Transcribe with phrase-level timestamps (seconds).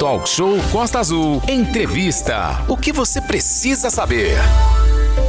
[0.00, 1.42] Talk Show Costa Azul.
[1.46, 2.64] Entrevista.
[2.66, 4.32] O que você precisa saber?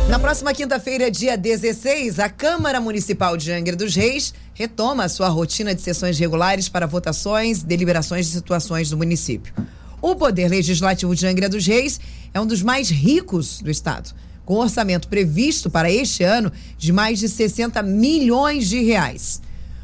[0.07, 5.27] Na próxima quinta-feira, dia 16, a Câmara Municipal de Angra dos Reis retoma a sua
[5.27, 9.53] rotina de sessões regulares para votações, deliberações de situações do município.
[10.01, 11.99] O Poder Legislativo de Angra dos Reis
[12.33, 14.15] é um dos mais ricos do estado,
[14.45, 19.41] com orçamento previsto para este ano de mais de 60 milhões de reais.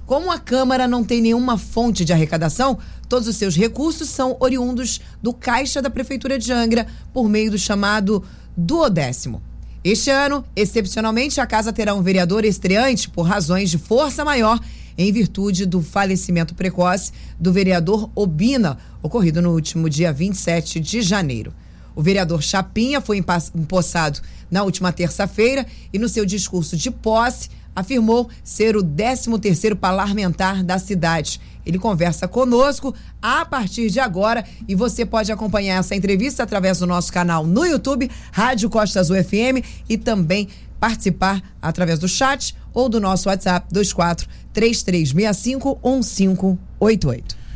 [0.07, 5.01] Como a Câmara não tem nenhuma fonte de arrecadação, todos os seus recursos são oriundos
[5.21, 8.23] do caixa da Prefeitura de Angra por meio do chamado
[8.55, 9.41] duodécimo.
[9.84, 14.59] Este ano, excepcionalmente, a casa terá um vereador estreante por razões de força maior
[14.98, 21.53] em virtude do falecimento precoce do vereador Obina, ocorrido no último dia 27 de janeiro.
[21.95, 23.23] O vereador Chapinha foi
[23.55, 24.20] empossado
[24.51, 30.79] na última terça-feira e no seu discurso de posse afirmou ser o 13º parlamentar da
[30.79, 31.39] cidade.
[31.67, 36.88] Ele conversa conosco a partir de agora e você pode acompanhar essa entrevista através do
[36.88, 40.48] nosso canal no YouTube, Rádio Costa Azul FM e também
[40.79, 47.48] participar através do chat ou do nosso WhatsApp 24 3365 1588.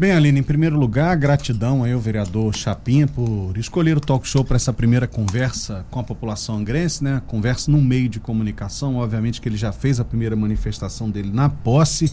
[0.00, 4.42] Bem, Aline, em primeiro lugar, gratidão aí ao vereador Chapinha por escolher o talk show
[4.42, 7.20] para essa primeira conversa com a população angrense, né?
[7.26, 11.50] Conversa num meio de comunicação, obviamente que ele já fez a primeira manifestação dele na
[11.50, 12.10] posse.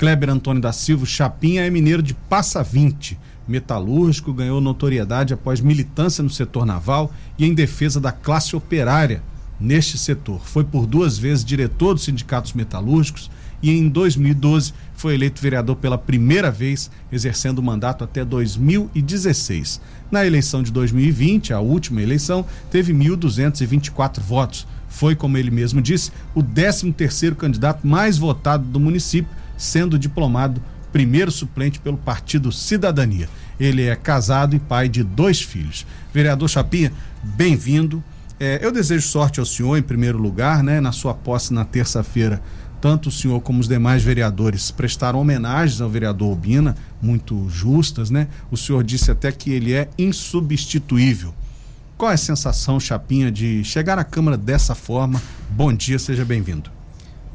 [0.00, 6.24] Kleber Antônio da Silva Chapinha é mineiro de Passa 20, metalúrgico, ganhou notoriedade após militância
[6.24, 9.22] no setor naval e em defesa da classe operária
[9.60, 10.40] neste setor.
[10.42, 13.30] Foi por duas vezes diretor dos sindicatos metalúrgicos
[13.62, 19.82] e em 2012 foi eleito vereador pela primeira vez, exercendo o mandato até 2016.
[20.10, 24.66] Na eleição de 2020, a última eleição, teve 1.224 votos.
[24.88, 31.30] Foi, como ele mesmo disse, o 13º candidato mais votado do município, sendo diplomado primeiro
[31.30, 33.28] suplente pelo Partido Cidadania.
[33.60, 35.86] Ele é casado e pai de dois filhos.
[36.12, 38.02] Vereador Chapinha, bem-vindo.
[38.40, 42.42] É, eu desejo sorte ao senhor, em primeiro lugar, né, na sua posse na terça-feira
[42.80, 48.26] tanto o senhor como os demais vereadores prestaram homenagens ao vereador Obina, muito justas, né?
[48.50, 51.34] O senhor disse até que ele é insubstituível.
[51.98, 55.20] Qual é a sensação, Chapinha, de chegar à Câmara dessa forma?
[55.50, 56.79] Bom dia, seja bem-vindo.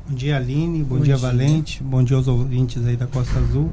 [0.07, 0.83] Bom dia, Aline.
[0.83, 1.81] Bom, bom dia, dia, Valente.
[1.81, 3.71] Bom dia aos ouvintes aí da Costa Azul.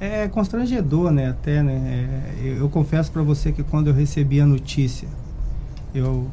[0.00, 1.28] É constrangedor, né?
[1.28, 2.22] Até, né?
[2.42, 5.06] É, eu confesso para você que quando eu recebi a notícia,
[5.94, 6.26] eu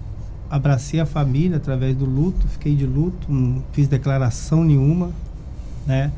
[0.50, 5.12] abracei a família através do luto, fiquei de luto, não fiz declaração nenhuma,
[5.86, 6.14] né?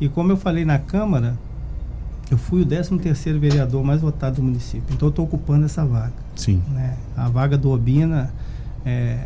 [0.00, 1.36] E como eu falei na Câmara,
[2.30, 5.84] eu fui o 13 terceiro vereador mais votado do município, então eu estou ocupando essa
[5.84, 6.14] vaga.
[6.34, 6.62] Sim.
[6.70, 6.96] Né?
[7.14, 8.32] A vaga do Obina
[8.86, 9.18] é,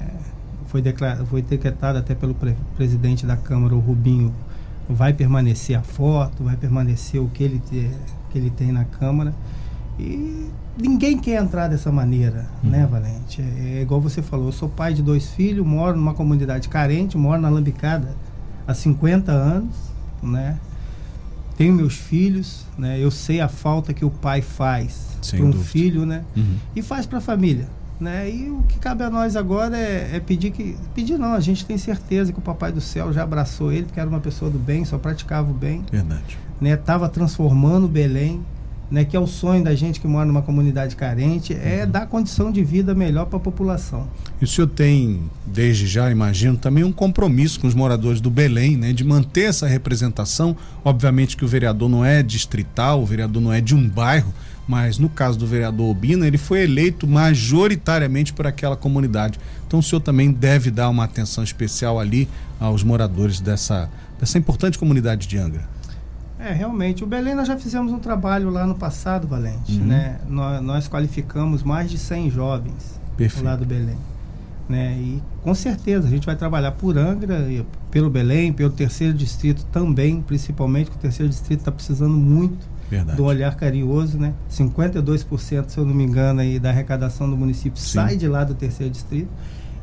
[0.72, 4.32] foi, declarada, foi decretada até pelo pre presidente da Câmara, o Rubinho,
[4.88, 7.90] vai permanecer a foto, vai permanecer o que ele, te,
[8.30, 9.34] que ele tem na Câmara.
[9.98, 12.70] E ninguém quer entrar dessa maneira, uhum.
[12.70, 13.42] né, Valente?
[13.42, 17.18] É, é, igual você falou, eu sou pai de dois filhos, moro numa comunidade carente,
[17.18, 18.16] moro na Lambicada
[18.66, 19.76] há 50 anos,
[20.22, 20.58] né?
[21.54, 22.98] Tenho meus filhos, né?
[22.98, 25.64] Eu sei a falta que o pai faz para um dúvida.
[25.64, 26.24] filho, né?
[26.34, 26.56] Uhum.
[26.74, 27.68] E faz para a família,
[28.02, 28.30] né?
[28.30, 31.64] E o que cabe a nós agora é, é, pedir que pedir não, a gente
[31.64, 34.58] tem certeza que o papai do céu já abraçou ele, porque era uma pessoa do
[34.58, 35.84] bem, só praticava o bem.
[35.90, 36.38] Verdade.
[36.60, 36.76] Né?
[36.76, 38.42] Tava transformando Belém
[38.92, 41.90] né, que é o sonho da gente que mora numa comunidade carente, é uhum.
[41.90, 44.06] dar condição de vida melhor para a população.
[44.38, 48.76] E o senhor tem, desde já, imagino, também um compromisso com os moradores do Belém,
[48.76, 50.54] né, de manter essa representação.
[50.84, 54.30] Obviamente que o vereador não é distrital, o vereador não é de um bairro,
[54.66, 59.38] mas no caso do vereador Obina, ele foi eleito majoritariamente por aquela comunidade.
[59.66, 62.28] Então o senhor também deve dar uma atenção especial ali
[62.60, 65.68] aos moradores dessa, dessa importante comunidade de Angra.
[66.38, 67.04] É, realmente.
[67.04, 69.78] O Belém nós já fizemos um trabalho lá no passado, Valente.
[69.78, 69.86] Uhum.
[69.86, 70.18] Né?
[70.28, 73.44] Nós, nós, qualificamos mais de 100 jovens Perfeito.
[73.44, 73.96] lá do Belém.
[74.68, 74.94] Né?
[74.98, 77.46] E com certeza a gente vai trabalhar por Angra,
[77.90, 83.16] pelo Belém, pelo terceiro distrito também, principalmente, que o terceiro distrito está precisando muito Verdade.
[83.16, 84.19] do olhar carinhoso.
[84.19, 84.34] Né?
[84.50, 87.94] 52%, se eu não me engano, aí, da arrecadação do município Sim.
[87.94, 89.31] sai de lá do terceiro distrito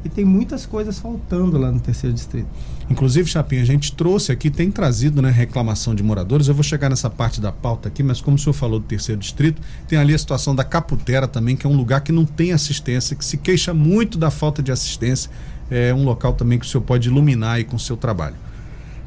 [0.06, 2.48] e tem muitas coisas faltando lá no terceiro distrito.
[2.90, 6.48] Inclusive, Chapinha, a gente trouxe aqui, tem trazido né, reclamação de moradores.
[6.48, 9.20] Eu vou chegar nessa parte da pauta aqui, mas como o senhor falou do terceiro
[9.20, 12.54] distrito, tem ali a situação da Caputera também, que é um lugar que não tem
[12.54, 15.30] assistência, que se queixa muito da falta de assistência.
[15.70, 18.36] É um local também que o senhor pode iluminar aí com o seu trabalho.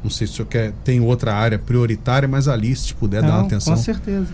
[0.02, 3.28] Não sei se o senhor quer, tem outra área prioritária, mas ali, se puder não,
[3.28, 3.74] dar uma atenção.
[3.74, 4.28] Com certeza.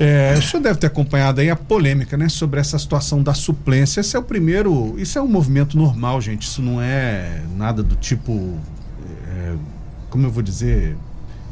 [0.00, 4.00] É, o senhor deve ter acompanhado aí a polêmica, né, sobre essa situação da suplência.
[4.00, 6.42] Esse é o primeiro, isso é um movimento normal, gente.
[6.42, 8.58] Isso não é nada do tipo,
[9.28, 9.54] é,
[10.10, 10.96] como eu vou dizer,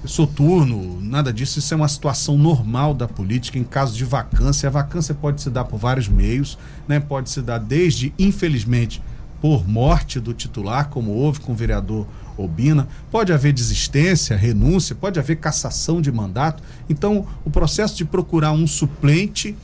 [0.04, 1.58] soturno, nada disso.
[1.58, 4.68] Isso é uma situação normal da política em caso de vacância.
[4.68, 6.98] A vacância pode se dar por vários meios, né?
[6.98, 9.02] Pode se dar desde, infelizmente,
[9.40, 12.06] por morte do titular, como houve com o vereador
[12.40, 16.62] Obina, pode haver desistência, renúncia, pode haver cassação de mandato.
[16.88, 19.56] Então, o processo de procurar um suplente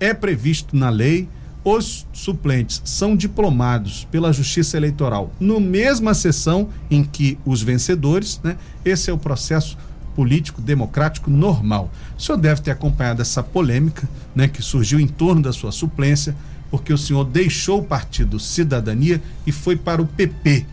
[0.00, 1.28] é previsto na lei.
[1.64, 8.58] Os suplentes são diplomados pela Justiça Eleitoral no mesma sessão em que os vencedores, né?
[8.84, 9.78] Esse é o processo
[10.14, 11.90] político democrático normal.
[12.16, 16.36] O senhor deve ter acompanhado essa polêmica, né, que surgiu em torno da sua suplência,
[16.70, 20.66] porque o senhor deixou o partido Cidadania e foi para o PP.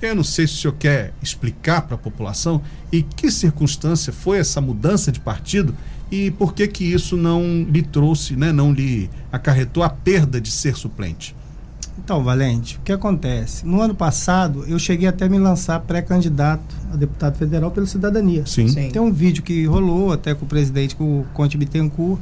[0.00, 2.60] Eu não sei se o senhor quer explicar para a população
[2.92, 5.74] e que circunstância foi essa mudança de partido
[6.10, 10.50] e por que que isso não lhe trouxe, né, não lhe acarretou a perda de
[10.50, 11.34] ser suplente.
[11.98, 13.66] Então, Valente, o que acontece?
[13.66, 18.44] No ano passado, eu cheguei até a me lançar pré-candidato a deputado federal pelo Cidadania.
[18.46, 18.68] Sim.
[18.68, 18.90] Sim.
[18.90, 22.20] Tem um vídeo que rolou até com o presidente, com o Conte Bittencourt.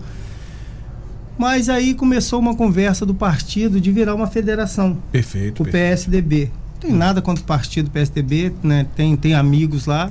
[1.37, 5.62] Mas aí começou uma conversa do partido de virar uma federação, Perfeito.
[5.62, 5.73] o perfeito.
[5.73, 6.50] PSDB.
[6.84, 8.86] Tem nada contra o partido PSDB, né?
[8.94, 10.10] tem, tem amigos lá,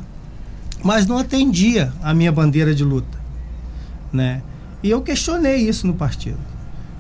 [0.84, 3.16] mas não atendia a minha bandeira de luta.
[4.12, 4.42] Né?
[4.82, 6.40] E eu questionei isso no partido.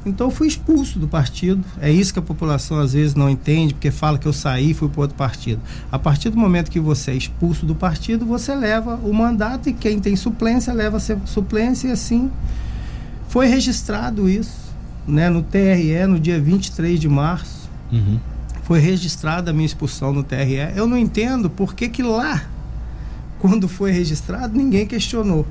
[0.05, 1.63] Então eu fui expulso do partido.
[1.81, 4.73] É isso que a população às vezes não entende, porque fala que eu saí e
[4.75, 5.59] fui para outro partido.
[5.91, 9.73] A partir do momento que você é expulso do partido, você leva o mandato e
[9.73, 12.29] quem tem suplência leva a suplência e assim
[13.27, 14.71] foi registrado isso,
[15.07, 17.67] né, no TRE no dia 23 de março.
[17.91, 18.19] Uhum.
[18.63, 20.55] Foi registrada a minha expulsão no TRE.
[20.75, 22.43] Eu não entendo por que que lá
[23.39, 25.45] quando foi registrado ninguém questionou.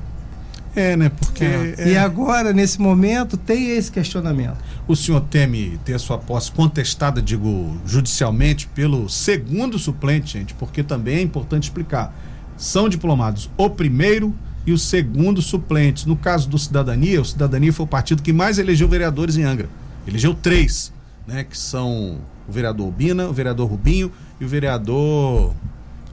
[0.75, 1.09] É, né?
[1.09, 4.57] Porque é, E agora, nesse momento, tem esse questionamento.
[4.87, 10.81] o senhor teme ter a sua posse contestada, digo, judicialmente, pelo segundo suplente, gente, porque
[10.81, 12.11] também é importante explicar.
[12.57, 14.33] São diplomados o primeiro
[14.65, 16.05] e o segundo suplentes.
[16.05, 19.69] No caso do Cidadania, o Cidadania foi o partido que mais elegeu vereadores em Angra.
[20.07, 20.91] Elegeu três,
[21.27, 21.43] né?
[21.43, 22.17] Que são
[22.47, 25.53] o vereador Ubina, o vereador Rubinho e o vereador.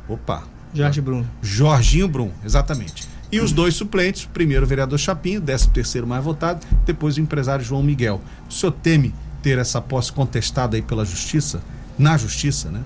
[0.08, 0.44] Opa!
[0.72, 1.26] Jorge Bruno.
[1.42, 3.08] Jorginho Brum, exatamente.
[3.32, 7.64] E os dois suplentes, primeiro o vereador Chapinho, 13 terceiro mais votado, depois o empresário
[7.64, 8.20] João Miguel.
[8.48, 11.60] O senhor teme ter essa posse contestada aí pela justiça?
[11.98, 12.80] Na justiça, né?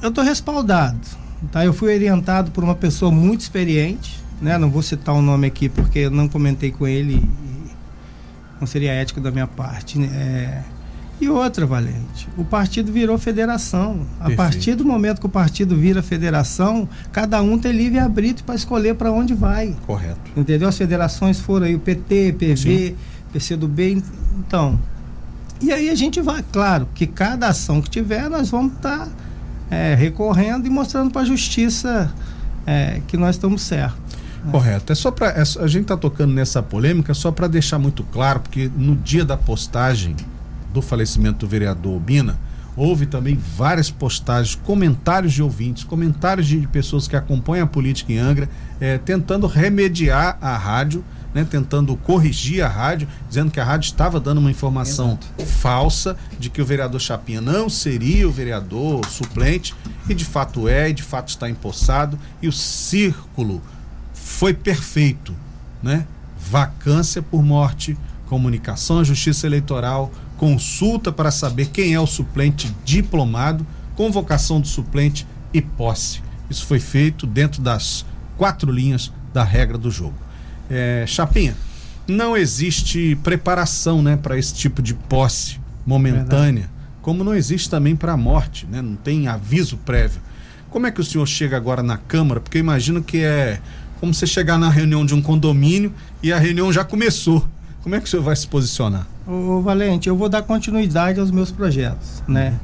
[0.00, 1.00] Eu estou respaldado.
[1.50, 1.64] Tá?
[1.64, 4.56] Eu fui orientado por uma pessoa muito experiente, né?
[4.58, 7.70] Não vou citar o nome aqui porque eu não comentei com ele e
[8.60, 9.98] não seria ético da minha parte.
[9.98, 10.06] né?
[10.12, 10.62] É,
[11.20, 14.06] E outra, Valente, o partido virou federação.
[14.18, 14.36] A Perfeito.
[14.36, 18.94] partir do momento que o partido vira federação, cada um tem livre arbítrio para escolher
[18.94, 19.76] para onde vai.
[19.86, 20.20] Correto.
[20.36, 20.68] Entendeu?
[20.68, 22.96] As federações foram aí o PT, PV, Sim.
[23.32, 24.02] PCdoB,
[24.38, 24.78] então.
[25.62, 29.08] E aí a gente vai, claro, que cada ação que tiver, nós vamos estar
[29.96, 32.12] recorrendo e mostrando para a justiça
[32.66, 33.98] é, que nós estamos certos.
[34.50, 34.92] Correto.
[34.92, 38.70] É só para a gente tá tocando nessa polêmica só para deixar muito claro, porque
[38.76, 40.14] no dia da postagem
[40.74, 42.36] do falecimento do vereador Bina,
[42.76, 48.18] houve também várias postagens, comentários de ouvintes, comentários de pessoas que acompanham a política em
[48.18, 48.48] Angra,
[48.80, 54.18] eh, tentando remediar a rádio, né, tentando corrigir a rádio, dizendo que a rádio estava
[54.18, 59.74] dando uma informação falsa de que o vereador Chapinha não seria o vereador suplente,
[60.08, 63.62] e de fato é, e de fato está empossado, e o círculo
[64.12, 65.34] foi perfeito,
[65.82, 66.06] né?
[66.50, 73.66] Vacância por morte, comunicação à Justiça Eleitoral, consulta para saber quem é o suplente diplomado,
[73.96, 76.22] convocação do suplente e posse.
[76.50, 78.04] Isso foi feito dentro das
[78.36, 80.14] quatro linhas da regra do jogo.
[80.68, 81.56] É, Chapinha,
[82.06, 88.12] não existe preparação, né, para esse tipo de posse momentânea, como não existe também para
[88.12, 88.80] a morte, né?
[88.80, 90.22] Não tem aviso prévio.
[90.70, 92.40] Como é que o senhor chega agora na Câmara?
[92.40, 93.60] Porque eu imagino que é
[94.00, 97.46] como você chegar na reunião de um condomínio e a reunião já começou.
[97.84, 99.06] Como é que o senhor vai se posicionar?
[99.26, 102.54] Ô, Valente, eu vou dar continuidade aos meus projetos, né?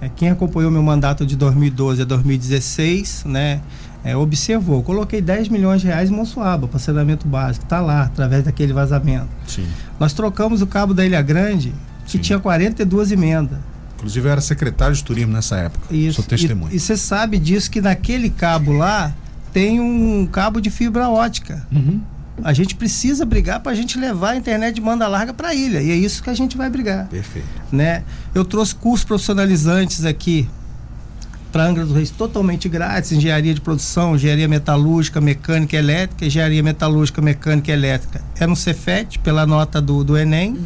[0.00, 3.60] É, quem acompanhou meu mandato de 2012 a 2016, né?
[4.04, 8.44] É, observou, coloquei 10 milhões de reais em Monsuaba para saneamento básico, tá lá, através
[8.44, 9.26] daquele vazamento.
[9.48, 9.66] Sim.
[9.98, 11.74] Nós trocamos o cabo da Ilha Grande,
[12.06, 12.18] que Sim.
[12.18, 13.58] tinha 42 emendas.
[13.96, 15.92] Inclusive eu era secretário de turismo nessa época.
[15.92, 16.22] Isso.
[16.22, 16.72] Sou testemunha.
[16.72, 19.12] E você sabe disso que naquele cabo lá
[19.52, 21.66] tem um cabo de fibra ótica.
[21.72, 22.00] Uhum.
[22.42, 25.54] A gente precisa brigar para a gente levar a internet de banda larga para a
[25.54, 25.80] ilha.
[25.80, 27.06] E é isso que a gente vai brigar.
[27.08, 27.46] Perfeito.
[27.70, 28.04] Né?
[28.34, 30.48] Eu trouxe cursos profissionalizantes aqui
[31.50, 36.62] para Angra dos Reis totalmente grátis, engenharia de produção, engenharia metalúrgica, mecânica e elétrica, engenharia
[36.62, 38.20] metalúrgica, mecânica e elétrica.
[38.38, 40.58] É no Cefet, pela nota do, do Enem,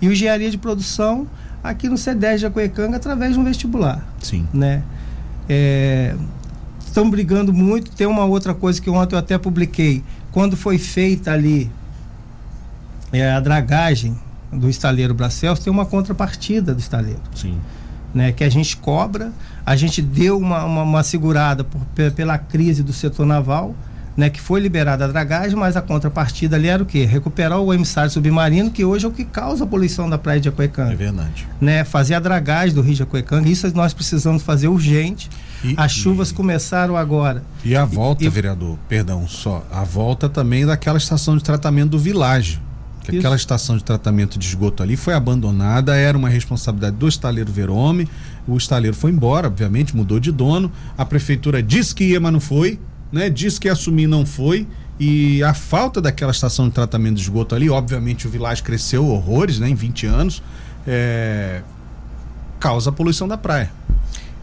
[0.00, 1.26] e o engenharia de produção
[1.64, 4.46] aqui no C10 de Jacuecanga através de um vestibular Sim.
[4.52, 4.82] né?
[5.48, 6.14] É,
[6.96, 7.90] estamos brigando muito.
[7.90, 10.02] Tem uma outra coisa que ontem eu até publiquei.
[10.36, 11.70] Quando foi feita ali
[13.10, 14.14] é, a dragagem
[14.52, 17.22] do estaleiro Bracels, tem uma contrapartida do estaleiro.
[17.34, 17.58] Sim.
[18.14, 19.32] Né, que a gente cobra,
[19.64, 21.80] a gente deu uma, uma, uma segurada por,
[22.14, 23.74] pela crise do setor naval,
[24.14, 27.06] né, que foi liberada a dragagem, mas a contrapartida ali era o quê?
[27.06, 30.44] Recuperar o emissário submarino, que hoje é o que causa a poluição da praia de
[30.44, 30.92] Jacuecanga.
[30.92, 31.48] É verdade.
[31.58, 35.30] Né, fazer a dragagem do rio de Jacuecanga, isso nós precisamos fazer urgente.
[35.64, 37.42] E, As chuvas e, começaram agora.
[37.64, 41.98] E a volta, e, vereador, perdão, só, a volta também daquela estação de tratamento do
[41.98, 42.60] Vilage.
[43.02, 43.18] Que Isso.
[43.20, 48.08] aquela estação de tratamento de esgoto ali foi abandonada, era uma responsabilidade do estaleiro Verome.
[48.48, 50.72] O estaleiro foi embora, obviamente, mudou de dono.
[50.98, 53.30] A prefeitura disse que ia, mas não foi né?
[53.30, 54.66] Disse que assumir não foi
[54.98, 59.58] e a falta daquela estação de tratamento de esgoto ali, obviamente o Village cresceu horrores,
[59.58, 60.42] né, em 20 anos,
[60.86, 61.60] é,
[62.58, 63.70] causa a poluição da praia.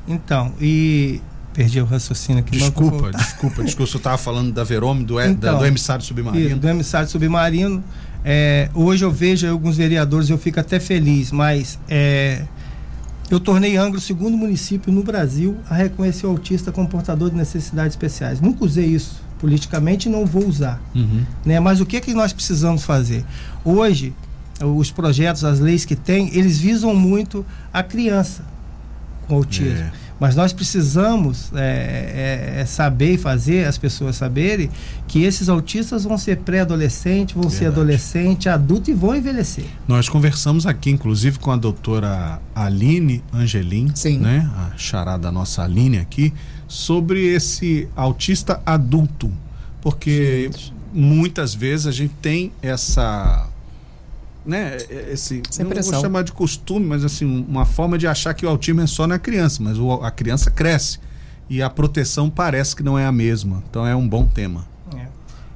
[0.07, 1.21] Então, e
[1.53, 2.57] perdi o raciocínio aqui.
[2.57, 6.57] Desculpa, desculpa, desculpa, eu estava falando da Verome, do, então, da, do emissário submarino.
[6.57, 7.83] Do emissário submarino.
[8.25, 12.43] É, hoje eu vejo alguns vereadores, eu fico até feliz, mas é,
[13.29, 17.35] eu tornei Angra o segundo município no Brasil a reconhecer o autista como portador de
[17.35, 18.39] necessidades especiais.
[18.39, 20.81] Nunca usei isso politicamente e não vou usar.
[20.95, 21.25] Uhum.
[21.45, 21.59] Né?
[21.59, 23.25] Mas o que, que nós precisamos fazer?
[23.63, 24.13] Hoje,
[24.61, 28.52] os projetos, as leis que tem, eles visam muito a criança
[29.27, 29.79] com autismo.
[29.79, 29.91] É.
[30.19, 34.69] Mas nós precisamos é, é, é, saber e fazer as pessoas saberem
[35.07, 37.59] que esses autistas vão ser pré-adolescente, vão Verdade.
[37.59, 39.65] ser adolescente, adulto e vão envelhecer.
[39.87, 44.19] Nós conversamos aqui, inclusive, com a doutora Aline Angelim, Sim.
[44.19, 44.49] né?
[44.55, 46.33] A charada nossa Aline aqui,
[46.67, 49.29] sobre esse autista adulto.
[49.81, 50.73] Porque Gente.
[50.93, 53.49] muitas vezes a gente tem essa
[54.45, 58.33] né, é, esse, Sem não vou chamar de costume, mas assim, uma forma de achar
[58.33, 60.99] que o autismo é só na criança, mas o, a criança cresce
[61.49, 63.63] e a proteção parece que não é a mesma.
[63.69, 64.65] Então é um bom tema.
[64.95, 65.07] É.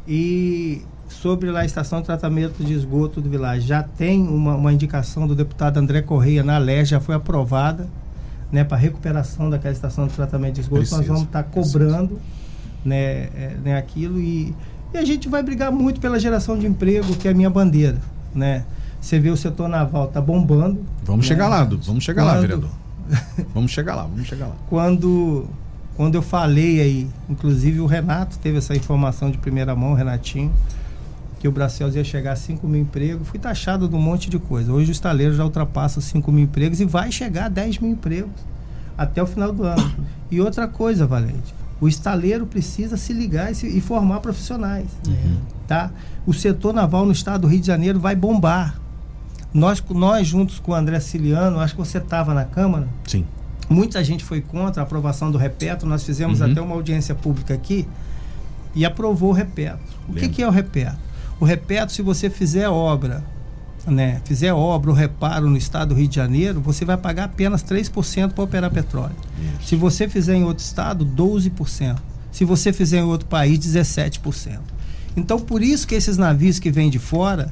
[0.07, 4.71] E sobre lá a estação de tratamento de esgoto do Vilagem, já tem uma, uma
[4.71, 7.87] indicação do deputado André Correia na lei, já foi aprovada,
[8.51, 10.89] né, para recuperação daquela estação de tratamento de esgoto.
[10.91, 12.19] Nós vamos estar tá cobrando,
[12.85, 14.55] né, é, né, aquilo e,
[14.93, 17.97] e a gente vai brigar muito pela geração de emprego, que é a minha bandeira,
[18.33, 18.63] né?
[18.99, 20.83] Você vê o setor naval tá bombando.
[21.03, 21.29] Vamos né?
[21.29, 22.35] chegar lá, vamos chegar quando...
[22.35, 22.69] lá, vereador.
[23.53, 24.55] vamos chegar lá, vamos chegar lá.
[24.69, 25.47] Quando
[25.97, 30.53] quando eu falei aí, inclusive o Renato teve essa informação de primeira mão, o Renatinho,
[31.39, 34.37] que o Bracels ia chegar a 5 mil empregos, fui taxado de um monte de
[34.37, 34.71] coisa.
[34.71, 38.29] Hoje o estaleiro já ultrapassa 5 mil empregos e vai chegar a 10 mil empregos
[38.95, 39.91] até o final do ano.
[40.29, 44.87] E outra coisa, Valente, o estaleiro precisa se ligar e, se, e formar profissionais.
[45.07, 45.37] Uhum.
[45.67, 45.91] Tá?
[46.25, 48.79] O setor naval no estado do Rio de Janeiro vai bombar.
[49.53, 52.87] Nós, nós juntos com o André Ciliano, acho que você estava na Câmara.
[53.05, 53.25] Sim.
[53.69, 55.85] Muita gente foi contra a aprovação do Repeto.
[55.85, 56.51] Nós fizemos uhum.
[56.51, 57.87] até uma audiência pública aqui
[58.73, 59.79] e aprovou o Repeto.
[60.07, 60.97] O que, que, é o Repeto?
[61.39, 63.23] O Repeto, se você fizer obra,
[63.85, 67.63] né, fizer obra ou reparo no estado do Rio de Janeiro, você vai pagar apenas
[67.63, 69.15] 3% para operar petróleo.
[69.59, 69.69] Isso.
[69.69, 71.97] Se você fizer em outro estado, 12%.
[72.31, 74.59] Se você fizer em outro país, 17%.
[75.17, 77.49] Então, por isso que esses navios que vêm de fora,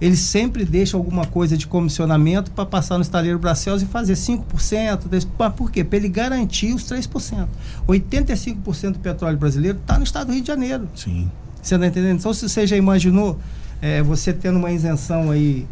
[0.00, 5.00] eles sempre deixam alguma coisa de comissionamento para passar no estaleiro Bracels e fazer 5%.
[5.10, 5.82] Mas por quê?
[5.82, 7.48] Para ele garantir os 3%.
[7.88, 10.88] 85% do petróleo brasileiro está no estado do Rio de Janeiro.
[10.94, 11.28] Sim.
[11.60, 12.18] Você está entendendo?
[12.18, 13.38] Então, se você já imaginou
[13.82, 15.66] é, você tendo uma isenção aí,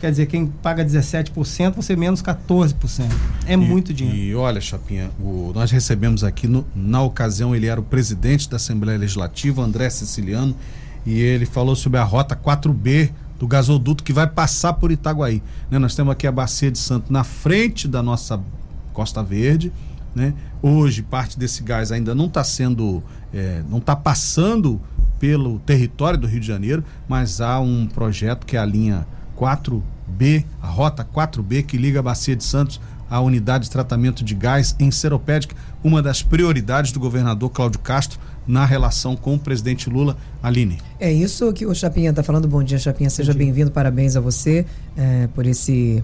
[0.00, 3.10] quer dizer, quem paga 17%, você menos 14%.
[3.46, 4.18] É e, muito dinheiro.
[4.18, 8.56] E olha, Chapinha, o, nós recebemos aqui, no, na ocasião, ele era o presidente da
[8.56, 10.54] Assembleia Legislativa, André Siciliano,
[11.06, 15.42] e ele falou sobre a Rota 4B do gasoduto que vai passar por Itaguaí.
[15.70, 15.78] Né?
[15.78, 18.40] Nós temos aqui a Bacia de Santo na frente da nossa
[18.92, 19.72] Costa Verde.
[20.14, 20.32] Né?
[20.62, 24.80] Hoje, parte desse gás ainda não está sendo, é, não está passando
[25.18, 29.06] pelo território do Rio de Janeiro, mas há um projeto que é a linha
[29.36, 32.80] 4B, a Rota 4B, que liga a Bacia de Santos
[33.10, 38.18] à unidade de tratamento de gás em Seropédica, uma das prioridades do governador Cláudio Castro
[38.46, 40.16] na relação com o presidente Lula.
[40.42, 40.78] Aline.
[41.00, 42.46] É isso que o Chapinha está falando.
[42.46, 43.08] Bom dia, Chapinha.
[43.10, 43.70] Seja bem-vindo.
[43.70, 46.02] Parabéns a você é, por esse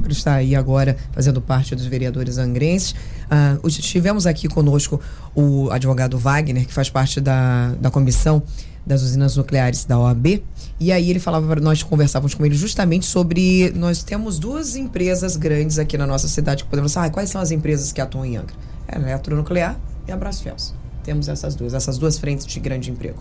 [0.00, 2.94] por estar aí agora fazendo parte dos vereadores angrenses.
[3.30, 5.00] Ah, tivemos aqui conosco
[5.34, 8.42] o advogado Wagner, que faz parte da, da comissão
[8.86, 10.42] das usinas nucleares da OAB.
[10.80, 13.70] E aí ele falava para nós, conversávamos com ele justamente sobre.
[13.76, 17.06] Nós temos duas empresas grandes aqui na nossa cidade que podemos falar.
[17.06, 18.54] Ah, quais são as empresas que atuam em Angra?
[18.86, 20.77] É a Eletronuclear e a Brasfels.
[21.08, 23.16] Temos essas duas, essas duas frentes de grande emprego.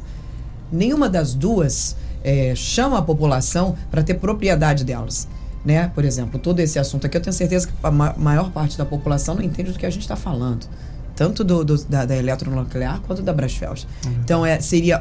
[0.69, 5.25] Nenhuma das duas é, chama a população para ter propriedade delas.
[5.63, 5.89] Né?
[5.95, 9.35] Por exemplo, todo esse assunto aqui, eu tenho certeza que a maior parte da população
[9.35, 10.67] não entende do que a gente está falando.
[11.15, 13.87] tanto do, do da, da eletronuclear quanto da Brasfels.
[14.21, 14.99] Então, é, seria,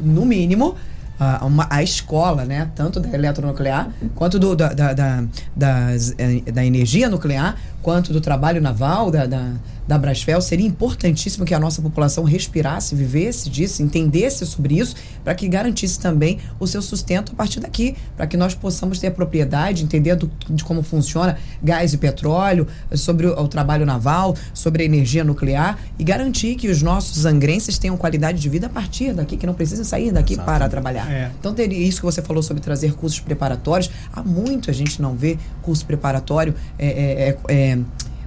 [0.00, 0.74] no mínimo,
[1.20, 2.70] a, uma, a escola, né?
[2.74, 5.24] Tanto da eletronuclear, quanto do, da, da, da,
[5.54, 9.54] das, eh, da energia nuclear, quanto do trabalho naval, da, da,
[9.86, 15.34] da Brasfel, seria importantíssimo que a nossa população respirasse, vivesse disso, entendesse sobre isso, para
[15.34, 19.10] que garantisse também o seu sustento a partir daqui, para que nós possamos ter a
[19.10, 24.84] propriedade, entender do, de como funciona gás e petróleo, sobre o, o, trabalho naval, sobre
[24.84, 29.12] a energia nuclear e garantir que os nossos angrenses tenham qualidade de vida a partir
[29.12, 30.46] daqui, que não precisem sair daqui Exato.
[30.46, 31.10] para trabalhar.
[31.10, 31.30] É.
[31.38, 33.90] Então, teria isso que você falou sobre trazer cursos preparatórios.
[34.12, 36.54] Há muito a gente não vê curso preparatório.
[36.78, 37.78] é, é, é, é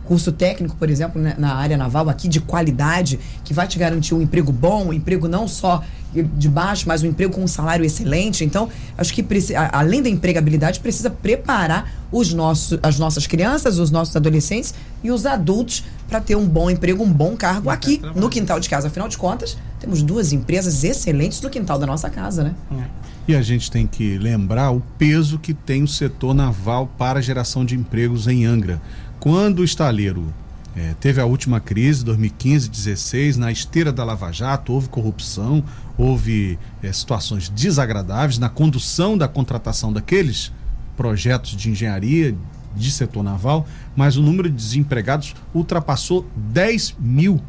[0.06, 4.14] curso técnico, por exemplo, né, na área naval aqui de qualidade, que vai te garantir
[4.14, 5.84] um emprego bom, um emprego não só
[6.14, 8.46] de baixo, mas um emprego com um salário excelente.
[8.46, 9.26] Então, acho que
[9.72, 14.74] além da empregabilidade, precisa preparar os nossos, as nossas crianças, os nossos adolescentes
[15.04, 18.70] e os adultos para ter um bom emprego, um bom cargo aqui no quintal de
[18.70, 18.88] casa.
[18.88, 22.56] Afinal de contas, temos duas empresas excelentes no quintal da nossa casa, né?
[22.72, 23.06] É.
[23.28, 27.22] E a gente tem que lembrar o peso que tem o setor naval para a
[27.22, 28.80] geração de empregos em Angra.
[29.26, 30.32] Quando o estaleiro
[30.76, 35.64] é, teve a última crise, 2015, 16, na esteira da Lava Jato, houve corrupção,
[35.98, 40.54] houve é, situações desagradáveis na condução da contratação daqueles
[40.96, 42.38] projetos de engenharia
[42.76, 43.66] de setor naval,
[43.96, 47.42] mas o número de desempregados ultrapassou 10 mil.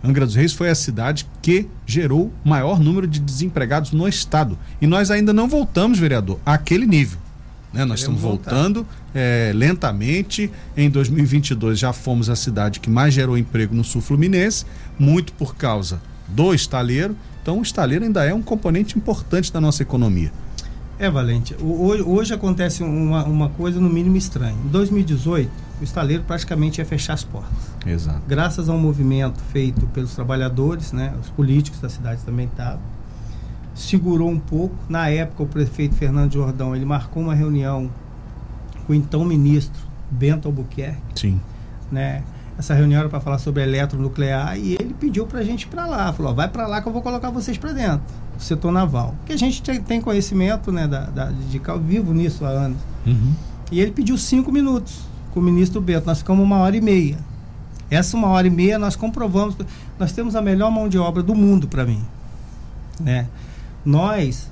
[0.00, 4.56] Angra dos Reis foi a cidade que gerou maior número de desempregados no estado.
[4.80, 7.18] E nós ainda não voltamos, vereador, àquele nível.
[7.74, 7.84] Né?
[7.84, 10.50] Nós estamos voltando é, lentamente.
[10.76, 14.64] Em 2022 já fomos a cidade que mais gerou emprego no sul fluminense,
[14.96, 17.16] muito por causa do estaleiro.
[17.42, 20.32] Então o estaleiro ainda é um componente importante da nossa economia.
[20.96, 21.56] É, Valente.
[21.60, 24.56] Hoje, hoje acontece uma, uma coisa no mínimo estranha.
[24.64, 25.50] Em 2018,
[25.80, 27.52] o estaleiro praticamente ia fechar as portas.
[27.84, 28.22] Exato.
[28.28, 32.93] Graças a um movimento feito pelos trabalhadores, né, os políticos da cidade também estavam
[33.74, 34.74] segurou um pouco.
[34.88, 37.90] Na época, o prefeito Fernando Jordão ele marcou uma reunião
[38.86, 41.00] com o então ministro Bento Albuquerque.
[41.14, 41.40] Sim.
[41.90, 42.22] Né?
[42.56, 45.86] Essa reunião era para falar sobre eletronuclear e ele pediu para a gente ir para
[45.86, 46.12] lá.
[46.12, 48.02] Falou: vai para lá que eu vou colocar vocês para dentro,
[48.36, 49.14] do setor naval.
[49.18, 52.78] Porque a gente tem conhecimento né, da, da, de vivo nisso há anos.
[53.04, 53.32] Uhum.
[53.72, 55.00] E ele pediu cinco minutos
[55.32, 56.06] com o ministro Bento.
[56.06, 57.18] Nós ficamos uma hora e meia.
[57.90, 59.56] Essa uma hora e meia nós comprovamos.
[59.98, 62.02] Nós temos a melhor mão de obra do mundo para mim.
[63.00, 63.26] Né?
[63.84, 64.50] Nós,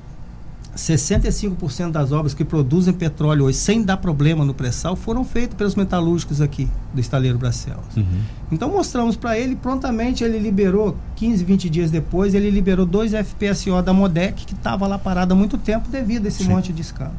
[0.76, 5.74] 65% das obras que produzem petróleo hoje, sem dar problema no pré-sal, foram feitas pelos
[5.74, 7.96] metalúrgicos aqui do estaleiro Bracelos.
[7.96, 8.20] Uhum.
[8.50, 13.82] Então mostramos para ele, prontamente ele liberou, 15, 20 dias depois, ele liberou dois FPSO
[13.82, 16.50] da Modec, que estava lá parado há muito tempo devido a esse Sim.
[16.50, 17.16] monte de escândalo.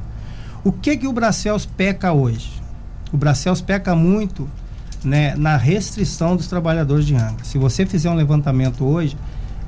[0.64, 2.62] O que que o Bracels peca hoje?
[3.12, 4.50] O Bracels peca muito
[5.04, 7.44] né, na restrição dos trabalhadores de Angra.
[7.44, 9.18] Se você fizer um levantamento hoje,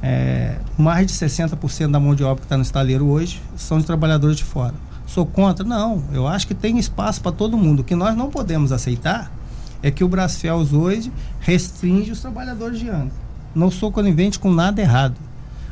[0.01, 3.86] é, mais de 60% da mão de obra que está no estaleiro hoje são de
[3.86, 4.73] trabalhadores de fora.
[5.08, 5.65] Sou contra?
[5.65, 7.79] Não, eu acho que tem espaço para todo mundo.
[7.79, 9.31] O que nós não podemos aceitar
[9.81, 13.13] é que o Brasfels hoje restringe os trabalhadores de Angra.
[13.53, 15.15] Não sou conivente com nada errado.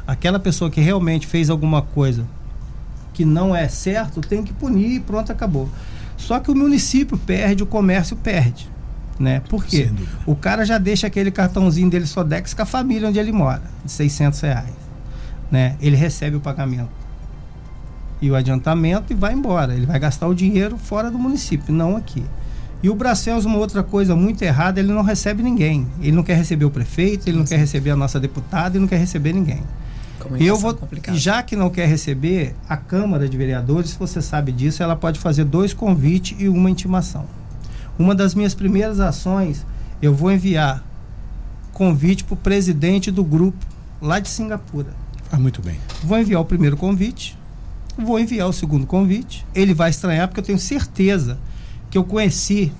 [0.06, 2.26] Aquela pessoa que realmente fez alguma coisa
[3.14, 5.70] que não é certo, tem que punir e pronto, acabou.
[6.18, 8.68] Só que o município perde, o comércio perde
[9.20, 9.42] né?
[9.50, 9.92] Por quê?
[10.26, 13.92] O cara já deixa aquele cartãozinho dele Sodex com a família onde ele mora, de
[13.92, 14.74] 600 reais,
[15.52, 15.76] né?
[15.82, 17.04] Ele recebe o pagamento
[18.24, 19.76] e o adiantamento e vai embora.
[19.76, 22.24] Ele vai gastar o dinheiro fora do município, não aqui.
[22.82, 25.88] E o Bracels, uma outra coisa muito errada, ele não recebe ninguém.
[26.02, 28.88] Ele não quer receber o prefeito, ele não quer receber a nossa deputada, ele não
[28.88, 29.62] quer receber ninguém.
[30.40, 30.78] Eu vou,
[31.14, 35.20] já que não quer receber, a Câmara de Vereadores, se você sabe disso, ela pode
[35.20, 37.26] fazer dois convites e uma intimação.
[37.98, 39.66] Uma das minhas primeiras ações,
[40.02, 40.84] eu vou enviar
[41.72, 43.66] convite para o presidente do grupo
[44.02, 44.94] lá de Singapura.
[45.32, 45.80] Ah, muito bem.
[46.04, 47.38] Vou enviar o primeiro convite,
[47.98, 49.46] vou enviar o segundo convite.
[49.56, 51.38] Ele vai estranhar porque eu tenho certeza
[51.90, 52.72] que eu conheci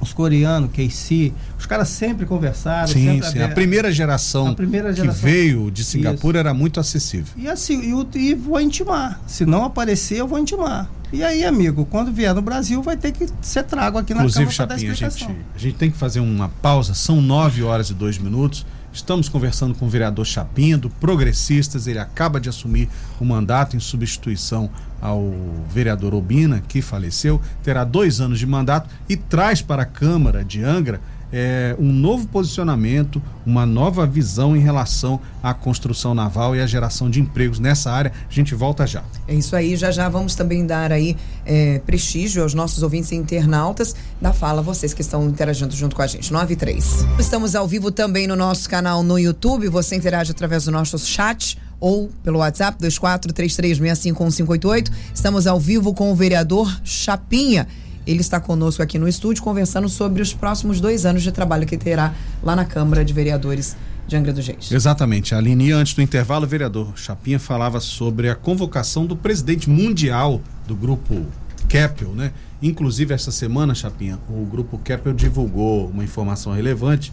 [0.00, 2.88] os coreanos, Casey, os caras sempre conversaram.
[2.88, 3.42] Sim, sempre sim.
[3.42, 6.46] A primeira geração, a primeira geração que veio de Singapura Isso.
[6.46, 7.32] era muito acessível.
[7.36, 7.80] E assim,
[8.14, 9.20] e, e vou intimar.
[9.26, 10.90] Se não aparecer, eu vou intimar.
[11.12, 14.50] E aí, amigo, quando vier no Brasil, vai ter que ser trago aqui Inclusive, na
[14.50, 16.94] Câmara Chapinha, a gente, a gente tem que fazer uma pausa.
[16.94, 18.66] São nove horas e dois minutos.
[18.92, 21.86] Estamos conversando com o vereador Chapinha, do Progressistas.
[21.86, 22.88] Ele acaba de assumir
[23.20, 25.32] o mandato em substituição ao
[25.68, 27.40] vereador Obina, que faleceu.
[27.62, 31.00] Terá dois anos de mandato e traz para a Câmara de Angra
[31.32, 37.10] é, um novo posicionamento, uma nova visão em relação à construção naval e à geração
[37.10, 38.12] de empregos nessa área.
[38.28, 39.02] A gente volta já.
[39.26, 43.16] É isso aí, já já vamos também dar aí é, prestígio aos nossos ouvintes e
[43.16, 46.32] internautas da fala, vocês que estão interagindo junto com a gente.
[46.32, 47.06] 93.
[47.18, 51.58] Estamos ao vivo também no nosso canal no YouTube, você interage através do nosso chat
[51.78, 54.90] ou pelo WhatsApp 2433651588.
[55.14, 57.66] Estamos ao vivo com o vereador Chapinha.
[58.06, 61.76] Ele está conosco aqui no estúdio conversando sobre os próximos dois anos de trabalho que
[61.76, 64.70] terá lá na Câmara de Vereadores de Angra dos Reis.
[64.70, 65.34] Exatamente.
[65.34, 70.76] Aline, antes do intervalo, o vereador Chapinha falava sobre a convocação do presidente mundial do
[70.76, 71.26] grupo
[71.68, 72.32] Keppel, né?
[72.62, 77.12] Inclusive, essa semana, Chapinha, o grupo Keppel divulgou uma informação relevante,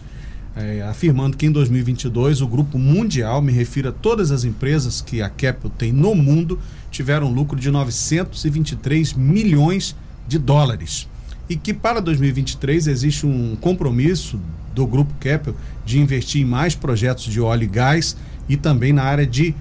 [0.55, 5.21] é, afirmando que em 2022 o grupo mundial, me refiro a todas as empresas que
[5.21, 6.59] a Keppel tem no mundo,
[6.91, 9.95] tiveram lucro de 923 milhões de
[10.37, 11.07] dólares.
[11.49, 14.39] E que para 2023 existe um compromisso
[14.73, 15.55] do Grupo Keppel
[15.85, 18.15] de investir em mais projetos de óleo e gás
[18.47, 19.53] e também na área de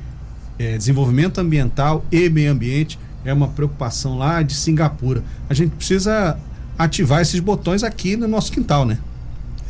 [0.59, 2.99] eh, desenvolvimento ambiental e meio ambiente.
[3.25, 5.23] É uma preocupação lá de Singapura.
[5.49, 6.39] A gente precisa
[6.79, 8.99] ativar esses botões aqui no nosso quintal, né?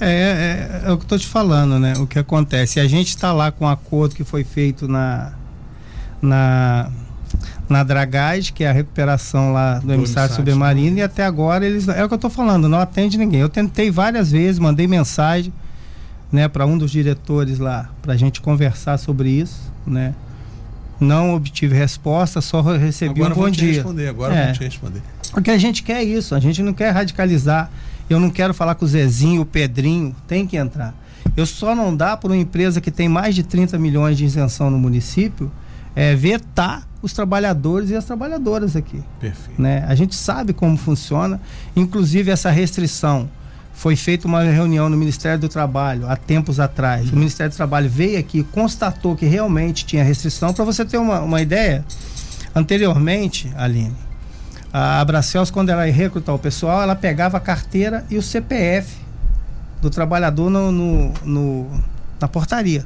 [0.00, 1.94] É, é, é o que tô te falando, né?
[1.98, 2.80] O que acontece?
[2.80, 5.32] A gente está lá com um acordo que foi feito na,
[6.20, 6.90] na
[7.68, 11.88] na Dragaz, que é a recuperação lá do, do emissário submarino, e até agora eles.
[11.88, 13.40] É o que eu estou falando, não atende ninguém.
[13.40, 15.52] Eu tentei várias vezes, mandei mensagem
[16.30, 20.14] né, para um dos diretores lá, para a gente conversar sobre isso, né?
[20.98, 23.74] Não obtive resposta, só recebi agora um bom dia.
[23.74, 24.44] Responder, agora é.
[24.46, 25.02] vou te responder.
[25.32, 27.70] Porque a gente quer isso, a gente não quer radicalizar.
[28.08, 30.94] Eu não quero falar com o Zezinho, o Pedrinho, tem que entrar.
[31.36, 34.70] Eu só não dá para uma empresa que tem mais de 30 milhões de isenção
[34.70, 35.50] no município
[35.94, 39.02] é, vetar os trabalhadores e as trabalhadoras aqui.
[39.20, 39.60] Perfeito.
[39.60, 39.84] Né?
[39.88, 41.40] A gente sabe como funciona,
[41.74, 43.28] inclusive essa restrição.
[43.74, 47.06] Foi feita uma reunião no Ministério do Trabalho há tempos atrás.
[47.08, 47.14] Uhum.
[47.14, 50.54] O Ministério do Trabalho veio aqui e constatou que realmente tinha restrição.
[50.54, 51.84] Para você ter uma, uma ideia,
[52.54, 53.96] anteriormente, Aline,
[54.72, 58.96] a Abracels, quando ela ia recrutar o pessoal, ela pegava a carteira e o CPF
[59.80, 61.82] do trabalhador no, no, no
[62.20, 62.84] na portaria.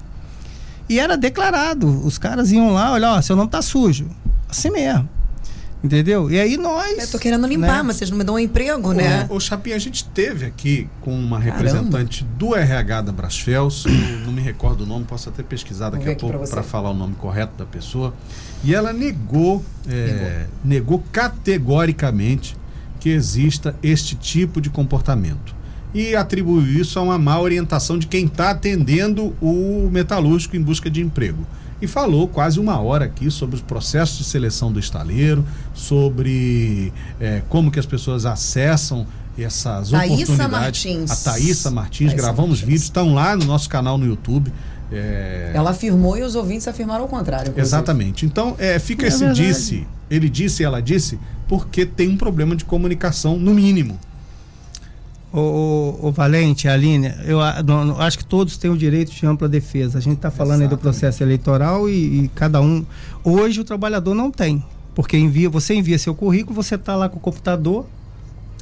[0.88, 1.88] E era declarado.
[2.06, 4.06] Os caras iam lá, olha, ó, seu nome tá sujo.
[4.48, 5.08] Assim mesmo.
[5.82, 6.30] Entendeu?
[6.30, 6.98] E aí nós.
[6.98, 7.82] Eu tô querendo limpar, né?
[7.82, 9.26] mas vocês não me dão um emprego, né?
[9.30, 12.38] O Chapinha, a gente teve aqui com uma representante Caramba.
[12.38, 13.84] do RH da Brasfels,
[14.24, 17.14] não me recordo o nome, posso até pesquisar daqui a pouco para falar o nome
[17.14, 18.14] correto da pessoa.
[18.64, 20.48] E ela negou, é, negou.
[20.64, 22.56] negou categoricamente
[22.98, 25.55] que exista este tipo de comportamento
[25.96, 30.90] e atribuiu isso a uma má orientação de quem está atendendo o metalúrgico em busca
[30.90, 31.46] de emprego.
[31.80, 37.40] E falou quase uma hora aqui sobre os processos de seleção do estaleiro, sobre é,
[37.48, 39.06] como que as pessoas acessam
[39.38, 40.50] essas Thaísa oportunidades.
[40.50, 41.10] Martins.
[41.10, 42.66] A Thaísa Martins, Thaísa gravamos Martins.
[42.66, 44.52] vídeos, estão lá no nosso canal no YouTube.
[44.92, 45.52] É...
[45.54, 47.54] Ela afirmou e os ouvintes afirmaram o contrário.
[47.56, 48.26] Exatamente.
[48.26, 49.46] Então, é, fica é esse verdade.
[49.46, 53.98] disse, ele disse e ela disse, porque tem um problema de comunicação, no mínimo.
[55.32, 59.26] O, o, o, Valente, a Aline, eu não, acho que todos têm o direito de
[59.26, 59.98] ampla defesa.
[59.98, 62.86] A gente está falando aí do processo eleitoral e, e, cada um.
[63.22, 64.64] Hoje o trabalhador não tem.
[64.94, 67.86] Porque envia, você envia seu currículo, você está lá com o computador.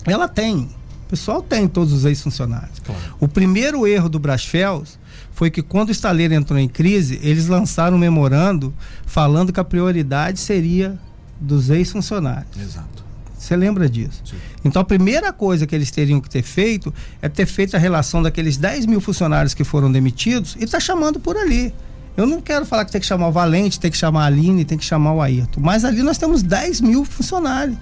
[0.05, 0.69] Ela tem.
[1.07, 2.81] O pessoal tem todos os ex-funcionários.
[2.81, 3.01] Claro.
[3.21, 4.99] O primeiro erro do Brasfels
[5.33, 8.75] foi que quando o estaleiro entrou em crise, eles lançaram um memorando
[9.07, 10.99] falando que a prioridade seria
[11.41, 12.61] dos ex-funcionários.
[12.61, 13.04] Exato.
[13.45, 14.23] Você lembra disso?
[14.25, 14.37] Sim.
[14.65, 18.23] Então a primeira coisa que eles teriam que ter feito é ter feito a relação
[18.23, 21.73] daqueles 10 mil funcionários que foram demitidos e tá chamando por ali.
[22.17, 24.65] Eu não quero falar que tem que chamar o Valente, tem que chamar a Aline,
[24.65, 25.61] tem que chamar o Ayrton.
[25.61, 27.77] Mas ali nós temos 10 mil funcionários.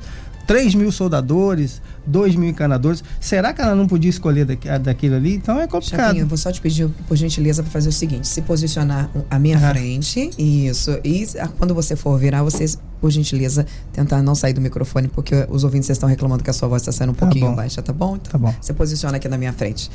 [0.46, 3.02] 3 mil soldadores, 2 mil encanadores.
[3.20, 5.34] Será que ela não podia escolher daqui, daquilo ali?
[5.34, 6.00] Então é complicado.
[6.00, 9.38] Chapinho, eu vou só te pedir, por gentileza, para fazer o seguinte: se posicionar à
[9.38, 9.70] minha ah.
[9.70, 10.98] frente, isso.
[11.04, 11.26] E
[11.58, 12.64] quando você for virar, você,
[13.00, 16.68] por gentileza, tentar não sair do microfone, porque os ouvintes estão reclamando que a sua
[16.68, 17.56] voz está saindo um tá pouquinho bom.
[17.56, 18.16] baixa, tá bom?
[18.16, 18.54] Então, tá bom.
[18.60, 19.90] Você posiciona aqui na minha frente.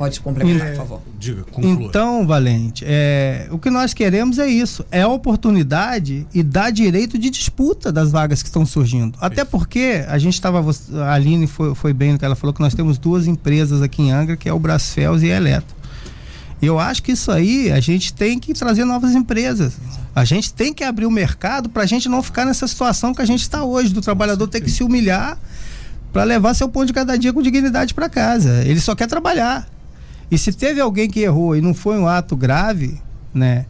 [0.00, 1.02] Pode complementar, é, por favor.
[1.18, 1.86] Diga, conclua.
[1.86, 7.18] Então, Valente, é, o que nós queremos é isso: é a oportunidade e dar direito
[7.18, 9.18] de disputa das vagas que estão surgindo.
[9.20, 10.64] Até porque a gente estava.
[11.04, 14.00] A Aline foi, foi bem no que ela falou que nós temos duas empresas aqui
[14.00, 15.76] em Angra, que é o Brasfels e a Eletro.
[16.62, 19.74] E eu acho que isso aí a gente tem que trazer novas empresas.
[20.16, 23.20] A gente tem que abrir o mercado para a gente não ficar nessa situação que
[23.20, 25.38] a gente está hoje, do trabalhador ter que se humilhar
[26.10, 28.64] para levar seu pão de cada dia com dignidade para casa.
[28.64, 29.68] Ele só quer trabalhar.
[30.30, 33.00] E se teve alguém que errou e não foi um ato grave,
[33.34, 33.66] né?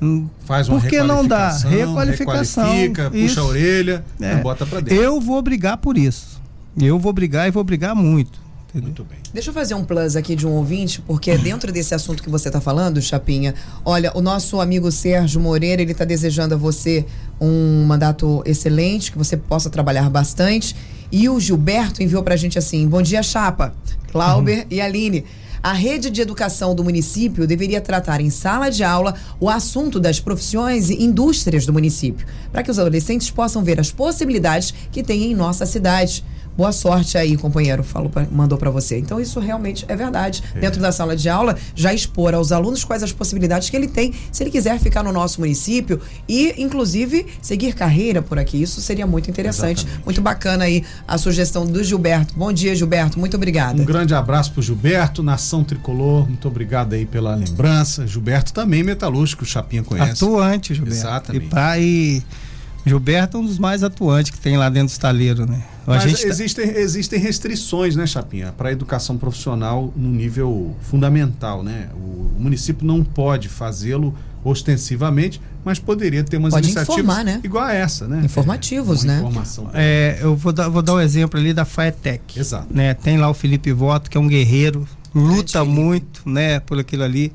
[0.00, 1.50] Hum, Faz uma Por que não dá?
[1.50, 2.70] Requalificação.
[2.92, 3.40] Puxa isso.
[3.40, 4.34] a orelha é.
[4.34, 5.02] e bota para dentro.
[5.02, 6.40] Eu vou brigar por isso.
[6.80, 8.40] Eu vou brigar e vou brigar muito.
[8.68, 8.88] Entendeu?
[8.88, 9.18] Muito bem.
[9.32, 12.48] Deixa eu fazer um plus aqui de um ouvinte, porque dentro desse assunto que você
[12.48, 17.04] está falando, Chapinha, olha, o nosso amigo Sérgio Moreira, ele está desejando a você
[17.40, 20.76] um mandato excelente, que você possa trabalhar bastante.
[21.10, 23.74] E o Gilberto enviou para a gente assim: Bom dia, Chapa,
[24.12, 25.24] Clauber e Aline.
[25.62, 30.20] A rede de educação do município deveria tratar em sala de aula o assunto das
[30.20, 35.24] profissões e indústrias do município, para que os adolescentes possam ver as possibilidades que tem
[35.24, 36.24] em nossa cidade.
[36.58, 38.98] Boa sorte aí, companheiro, falou pra- mandou para você.
[38.98, 40.42] Então isso realmente é verdade.
[40.60, 44.12] Dentro da sala de aula, já expor aos alunos quais as possibilidades que ele tem,
[44.32, 48.60] se ele quiser ficar no nosso município e inclusive seguir carreira por aqui.
[48.60, 50.04] Isso seria muito interessante, Exatamente.
[50.04, 52.34] muito bacana aí a sugestão do Gilberto.
[52.36, 53.20] Bom dia, Gilberto.
[53.20, 53.80] Muito obrigada.
[53.80, 58.04] Um grande abraço pro Gilberto, Nação Tricolor, muito obrigado aí pela lembrança.
[58.04, 60.24] Gilberto também metalúrgico, o Chapinha conhece.
[60.24, 60.98] Atuante, Gilberto.
[60.98, 61.44] Exatamente.
[61.46, 62.20] E, pra, e
[62.86, 65.62] Gilberto é um dos mais atuantes que tem lá dentro do estaleiro, né?
[65.86, 70.74] A Mas gente tá- existem, existem restrições, né, Chapinha, para a educação profissional no nível
[70.82, 71.88] fundamental, né?
[71.94, 74.14] O, o município não pode fazê-lo
[74.44, 77.40] ostensivamente, mas poderia ter umas Pode iniciativas informar, né?
[77.42, 78.22] igual a essa, né?
[78.24, 79.18] Informativos, uma né?
[79.20, 79.70] Informação.
[79.74, 82.38] É, eu vou dar, vou dar o exemplo ali da Faetec.
[82.38, 82.66] Exato.
[82.70, 82.94] Né?
[82.94, 85.72] Tem lá o Felipe Voto, que é um guerreiro, luta Felipe.
[85.74, 87.32] muito, né, por aquilo ali.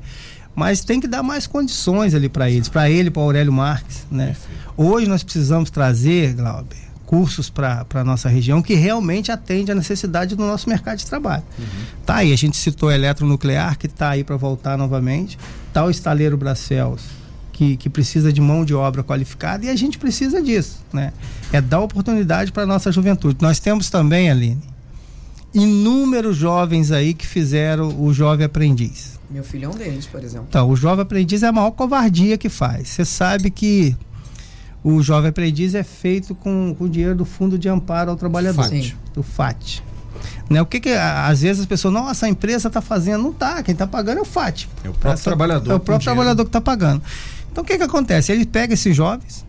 [0.56, 4.36] Mas tem que dar mais condições ali para eles, para ele, para Aurélio Marques, né?
[4.76, 10.34] Hoje nós precisamos trazer, Glauber, cursos para a nossa região que realmente atende a necessidade
[10.34, 11.44] do nosso mercado de trabalho.
[12.04, 15.38] Tá aí, a gente citou eletronuclear, que está aí para voltar novamente.
[15.72, 17.02] Tá o estaleiro Bracels,
[17.52, 21.12] que, que precisa de mão de obra qualificada e a gente precisa disso, né?
[21.52, 23.38] É dar oportunidade para a nossa juventude.
[23.40, 24.62] Nós temos também, Aline,
[25.52, 29.20] inúmeros jovens aí que fizeram o jovem aprendiz.
[29.30, 30.46] Meu filho é um deles, por exemplo.
[30.48, 32.88] Então, o jovem aprendiz é a maior covardia que faz.
[32.88, 33.96] Você sabe que
[34.84, 38.64] o jovem aprendiz é feito com com o dinheiro do Fundo de Amparo ao Trabalhador,
[38.66, 38.92] Sim.
[39.14, 39.82] do FAT.
[40.48, 40.60] Né?
[40.62, 43.72] O que que às vezes as pessoas, nossa, a empresa está fazendo, não tá, quem
[43.72, 44.68] está pagando é o FAT.
[44.84, 47.02] É o próprio Essa- trabalhador É o próprio trabalhador que está pagando.
[47.50, 48.30] Então o que que acontece?
[48.30, 49.44] Ele pega esses jovens,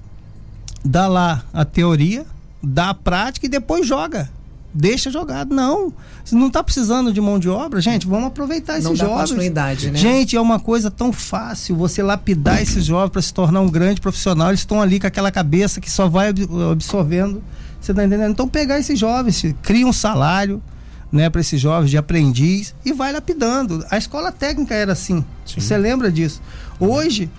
[0.84, 2.26] dá lá a teoria,
[2.64, 4.30] dá a prática e depois joga.
[4.78, 5.56] Deixa jogado.
[5.56, 5.94] Não.
[6.26, 9.30] Se não está precisando de mão de obra, gente, vamos aproveitar esses Não dá jovens.
[9.30, 9.98] continuidade, né?
[9.98, 14.02] Gente, é uma coisa tão fácil você lapidar esses jovens para se tornar um grande
[14.02, 14.50] profissional.
[14.50, 17.42] Eles estão ali com aquela cabeça que só vai ab- absorvendo.
[17.80, 18.32] Você tá entendendo?
[18.32, 20.62] Então pegar esses jovens, cria um salário,
[21.12, 23.86] né, para esses jovens de aprendiz e vai lapidando.
[23.90, 25.24] A escola técnica era assim.
[25.46, 25.62] Sim.
[25.62, 26.42] Você lembra disso?
[26.80, 27.30] Hoje,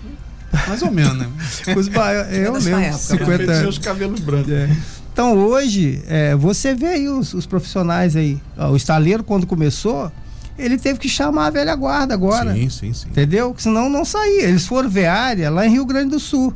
[0.67, 1.27] Mais ou menos, né?
[1.77, 2.13] os ba...
[2.13, 3.69] eu sua mesmo, época, 50 Tinha anos.
[3.69, 4.51] os cabelos brancos.
[4.51, 4.69] É.
[5.17, 8.39] Então hoje, é, você vê aí os, os profissionais aí.
[8.55, 10.11] Ó, o estaleiro, quando começou,
[10.59, 12.53] ele teve que chamar a velha guarda agora.
[12.53, 13.07] Sim, sim, sim.
[13.09, 13.47] Entendeu?
[13.47, 14.43] Porque senão não saía.
[14.43, 16.53] Eles foram ver área lá em Rio Grande do Sul.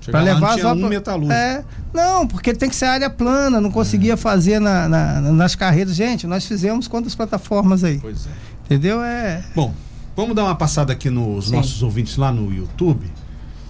[0.00, 1.32] Chegar Pra lá, levar não tinha um.
[1.32, 5.96] É, não, porque tem que ser área plana, não conseguia fazer na, na- nas carreiras.
[5.96, 7.98] Gente, nós fizemos quantas plataformas aí?
[7.98, 8.30] Pois é.
[8.64, 9.02] Entendeu?
[9.02, 9.42] É.
[9.56, 9.74] Bom,
[10.14, 11.56] vamos dar uma passada aqui nos Sim.
[11.56, 13.10] nossos ouvintes lá no YouTube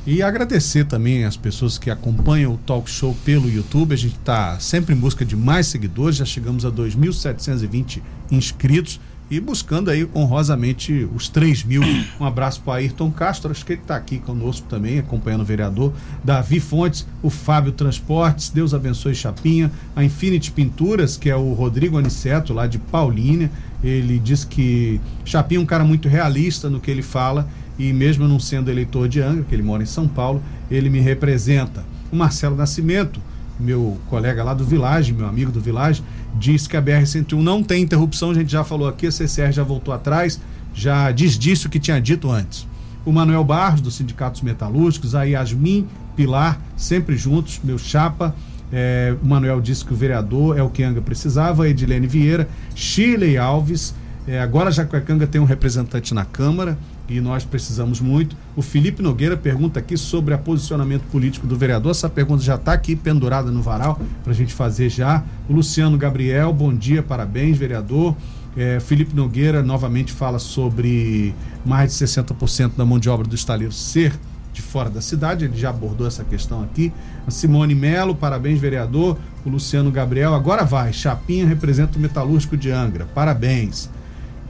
[0.07, 3.95] e agradecer também as pessoas que acompanham o Talk Show pelo YouTube.
[3.95, 9.41] A gente está sempre em busca de mais seguidores, já chegamos a 2.720 inscritos e
[9.41, 11.83] buscando aí honrosamente os 3 mil.
[12.21, 15.93] Um abraço para Ayrton Castro, acho que ele está aqui conosco também, acompanhando o vereador.
[16.23, 21.97] Davi Fontes, o Fábio Transportes, Deus abençoe Chapinha, a Infinity Pinturas, que é o Rodrigo
[21.97, 23.51] Aniceto, lá de Paulínia.
[23.83, 28.29] Ele diz que Chapinha é um cara muito realista no que ele fala e mesmo
[28.29, 31.85] não sendo eleitor de Angra, que ele mora em São Paulo, ele me representa.
[32.13, 33.21] O Marcelo Nascimento,
[33.59, 36.03] meu colega lá do Village, meu amigo do Village,
[36.39, 39.63] diz que a BR-101 não tem interrupção, a gente já falou aqui, a CCR já
[39.63, 40.41] voltou atrás,
[40.73, 42.67] já desdisse o que tinha dito antes.
[43.05, 48.35] O Manuel Barros, do Sindicatos Metalúrgicos, a Yasmin Pilar, sempre juntos, meu chapa.
[48.73, 52.49] É, o Manuel disse que o vereador é o que Anga precisava, a Edilene Vieira,
[52.75, 53.95] Shirley Alves,
[54.27, 56.79] é, agora Jacuecanga tem um representante na Câmara
[57.09, 58.37] e nós precisamos muito.
[58.57, 61.91] O Felipe Nogueira pergunta aqui sobre o posicionamento político do vereador.
[61.91, 65.23] Essa pergunta já está aqui pendurada no varal para a gente fazer já.
[65.49, 68.17] O Luciano Gabriel, bom dia, parabéns, vereador.
[68.57, 73.73] É, Felipe Nogueira novamente fala sobre mais de 60% da mão de obra do estaleiro
[73.73, 74.13] ser
[74.55, 76.93] de fora da cidade, ele já abordou essa questão aqui.
[77.27, 79.19] A Simone Melo, parabéns, vereador.
[79.45, 80.93] O Luciano Gabriel, agora vai.
[80.93, 83.91] Chapinha representa o metalúrgico de Angra, parabéns.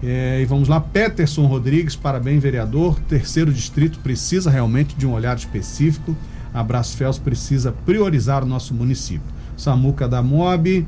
[0.06, 3.00] É, e vamos lá, Peterson Rodrigues, parabéns, vereador.
[3.08, 6.14] Terceiro distrito precisa realmente de um olhar específico.
[6.52, 9.26] Abraço Fels precisa priorizar o nosso município.
[9.56, 10.86] Samuca da Mob,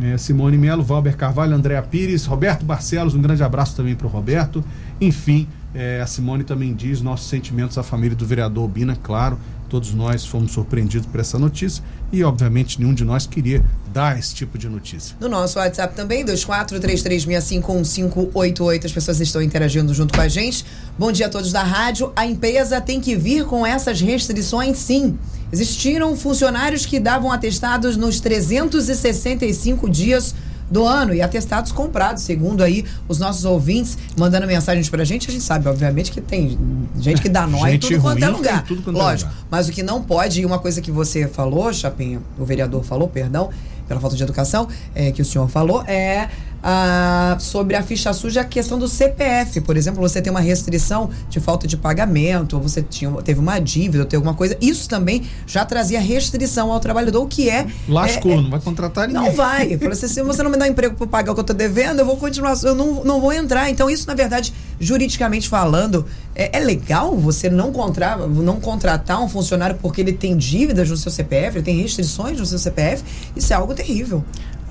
[0.00, 4.10] é, Simone Melo, Valber Carvalho, Andréa Pires, Roberto Barcelos, um grande abraço também para o
[4.10, 4.64] Roberto.
[4.98, 9.38] Enfim, é, a Simone também diz nossos sentimentos à família do vereador Bina, claro.
[9.68, 14.34] Todos nós fomos surpreendidos por essa notícia e, obviamente, nenhum de nós queria dar esse
[14.34, 15.16] tipo de notícia.
[15.20, 20.64] No nosso WhatsApp também, 2433651588, as pessoas estão interagindo junto com a gente.
[20.98, 22.12] Bom dia a todos da rádio.
[22.14, 25.18] A empresa tem que vir com essas restrições, sim.
[25.52, 30.34] Existiram funcionários que davam atestados nos 365 dias
[30.70, 35.28] do ano e atestados comprados, segundo aí os nossos ouvintes mandando mensagens pra gente.
[35.28, 36.58] A gente sabe, obviamente, que tem
[36.98, 38.64] gente que dá nó em tudo quanto é lugar.
[38.66, 39.30] Quanto Lógico.
[39.30, 39.46] É lugar.
[39.50, 43.08] Mas o que não pode, e uma coisa que você falou, Chapinha, o vereador falou,
[43.08, 43.50] perdão,
[43.86, 46.28] pela falta de educação, é, que o senhor falou, é
[46.66, 49.60] ah, sobre a ficha suja, a questão do CPF.
[49.60, 53.58] Por exemplo, você tem uma restrição de falta de pagamento, ou você tinha, teve uma
[53.58, 54.56] dívida, ou tem alguma coisa.
[54.62, 57.66] Isso também já trazia restrição ao trabalhador, o que é.
[57.86, 59.22] Lascou, é, é, não vai contratar ninguém.
[59.22, 59.76] Não vai.
[59.76, 61.98] Falou assim, se você não me dá emprego para pagar o que eu estou devendo,
[61.98, 63.68] eu vou continuar, eu não, não vou entrar.
[63.68, 69.28] Então, isso, na verdade, juridicamente falando, é, é legal você não, contra, não contratar um
[69.28, 73.04] funcionário porque ele tem dívidas no seu CPF, ele tem restrições no seu CPF.
[73.36, 74.24] Isso é algo terrível.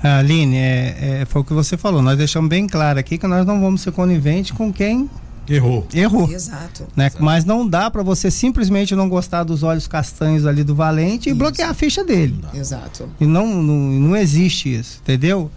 [0.04, 2.02] Aline, é, é, foi o que você falou.
[2.02, 5.08] Nós deixamos bem claro aqui que nós não vamos ser coniventes com quem
[5.48, 5.86] Errou.
[5.92, 6.30] Errou.
[6.30, 6.86] Exato.
[6.96, 7.06] Né?
[7.06, 7.22] Exato.
[7.22, 11.36] Mas não dá para você simplesmente não gostar dos olhos castanhos ali do Valente Isso.
[11.36, 12.42] e bloquear a ficha dele.
[12.54, 13.08] Exato.
[13.20, 15.50] E não, não, não existe isso, entendeu?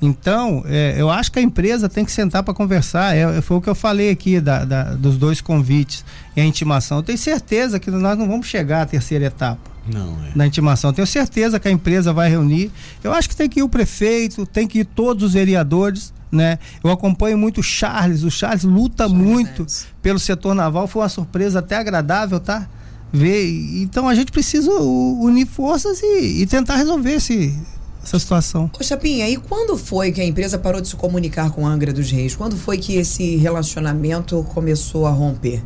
[0.00, 3.16] Então, é, eu acho que a empresa tem que sentar para conversar.
[3.16, 6.04] É, foi o que eu falei aqui da, da, dos dois convites
[6.34, 6.98] e a intimação.
[6.98, 10.36] Eu tenho certeza que nós não vamos chegar à terceira etapa não, é.
[10.36, 10.92] da intimação.
[10.92, 12.70] Tenho certeza que a empresa vai reunir.
[13.02, 16.12] Eu acho que tem que ir o prefeito, tem que ir todos os vereadores.
[16.30, 16.58] Né?
[16.82, 19.86] Eu acompanho muito o Charles, o Charles luta Charles muito Neves.
[20.02, 22.68] pelo setor naval, foi uma surpresa até agradável, tá?
[23.12, 23.48] Ver,
[23.80, 27.56] então a gente precisa unir forças e, e tentar resolver esse,
[28.02, 28.70] essa situação.
[28.78, 31.92] Ô Chapinha, e quando foi que a empresa parou de se comunicar com a Angra
[31.92, 32.34] dos Reis?
[32.34, 35.62] Quando foi que esse relacionamento começou a romper?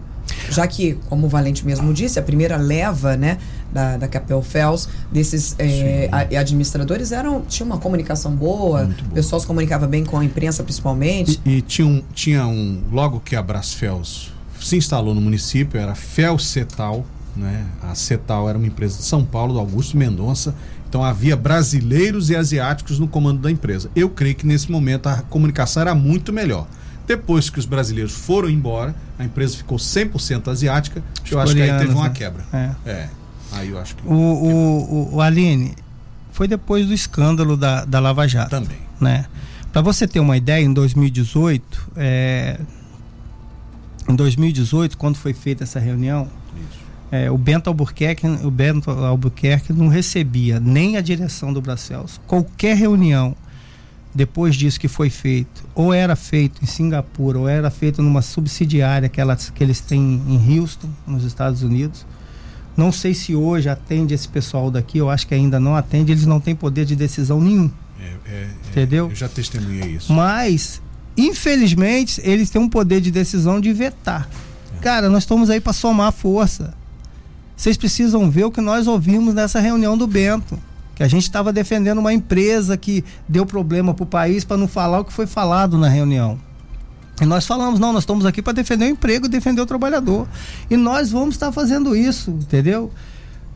[0.48, 3.38] Já que, como o Valente mesmo disse, a primeira leva, né,
[3.72, 8.94] da, da Capel Fels, desses eh, a- administradores eram, tinha uma comunicação boa, boa.
[9.10, 11.40] o pessoal se comunicava bem com a imprensa principalmente.
[11.44, 12.82] E, e tinha, um, tinha um.
[12.90, 17.04] Logo que a Brasfels se instalou no município, era Felcetal,
[17.36, 17.66] né?
[17.82, 20.54] A Cetal era uma empresa de São Paulo, do Augusto Mendonça.
[20.88, 23.88] Então havia brasileiros e asiáticos no comando da empresa.
[23.94, 26.66] Eu creio que nesse momento a comunicação era muito melhor.
[27.06, 31.02] Depois que os brasileiros foram embora, a empresa ficou 100% asiática.
[31.30, 32.14] Eu acho que aí teve uma né?
[32.14, 32.44] quebra.
[32.52, 32.70] É.
[32.90, 33.08] É.
[33.52, 34.06] Aí eu acho que.
[34.06, 35.74] O, o, o, Aline,
[36.32, 38.50] foi depois do escândalo da, da Lava Jato.
[38.50, 38.78] Também.
[39.00, 39.26] né?
[39.72, 42.60] Para você ter uma ideia, em 2018, é,
[44.08, 46.28] em 2018, quando foi feita essa reunião,
[47.12, 52.20] é, o Bento Albuquerque, o Bento Albuquerque não recebia nem a direção do Bracels.
[52.26, 53.36] Qualquer reunião
[54.14, 59.08] depois disso que foi feito, ou era feito em Singapura, ou era feito numa subsidiária
[59.08, 62.04] que, elas, que eles têm em Houston, nos Estados Unidos.
[62.80, 66.24] Não sei se hoje atende esse pessoal daqui, eu acho que ainda não atende, eles
[66.24, 67.70] não têm poder de decisão nenhum.
[68.00, 69.10] É, é, é, Entendeu?
[69.10, 70.10] Eu já testemunhei isso.
[70.10, 70.80] Mas,
[71.14, 74.26] infelizmente, eles têm um poder de decisão de vetar.
[74.80, 76.72] Cara, nós estamos aí para somar força.
[77.54, 80.58] Vocês precisam ver o que nós ouvimos nessa reunião do Bento.
[80.94, 84.66] Que a gente estava defendendo uma empresa que deu problema para o país para não
[84.66, 86.40] falar o que foi falado na reunião.
[87.20, 90.26] E nós falamos, não, nós estamos aqui para defender o emprego e defender o trabalhador.
[90.70, 92.90] E nós vamos estar fazendo isso, entendeu?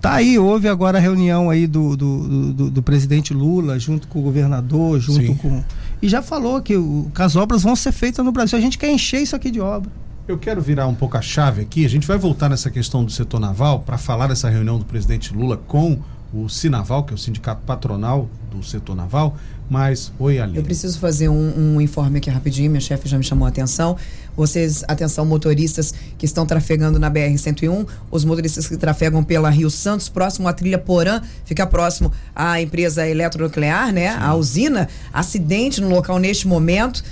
[0.01, 4.07] Tá aí, houve agora a reunião aí do, do, do, do- do presidente Lula, junto
[4.07, 5.35] com o governador, junto Sim.
[5.35, 5.65] com.
[6.03, 8.59] E já falou que, o- que as obras vão ser feitas no Brasil.
[8.59, 9.91] A gente quer encher isso aqui de obra.
[10.29, 11.87] Eu quero virar um pouco a chave aqui.
[11.87, 15.33] A gente vai voltar nessa questão do setor naval para falar dessa reunião do presidente
[15.35, 15.99] Lula com
[16.35, 19.37] o Sinaval, que é o sindicato patronal do setor naval.
[19.69, 20.59] Mas, oi, Aline.
[20.59, 23.97] Eu preciso fazer um, um informe aqui rapidinho, minha chefe já me chamou a atenção.
[24.37, 30.09] Vocês, atenção, motoristas que estão trafegando na BR-101, os motoristas que trafegam pela Rio Santos,
[30.09, 34.09] próximo à trilha Porã, fica próximo à empresa eletronuclear, né?
[34.09, 34.89] A usina.
[35.13, 37.03] Acidente no local neste momento.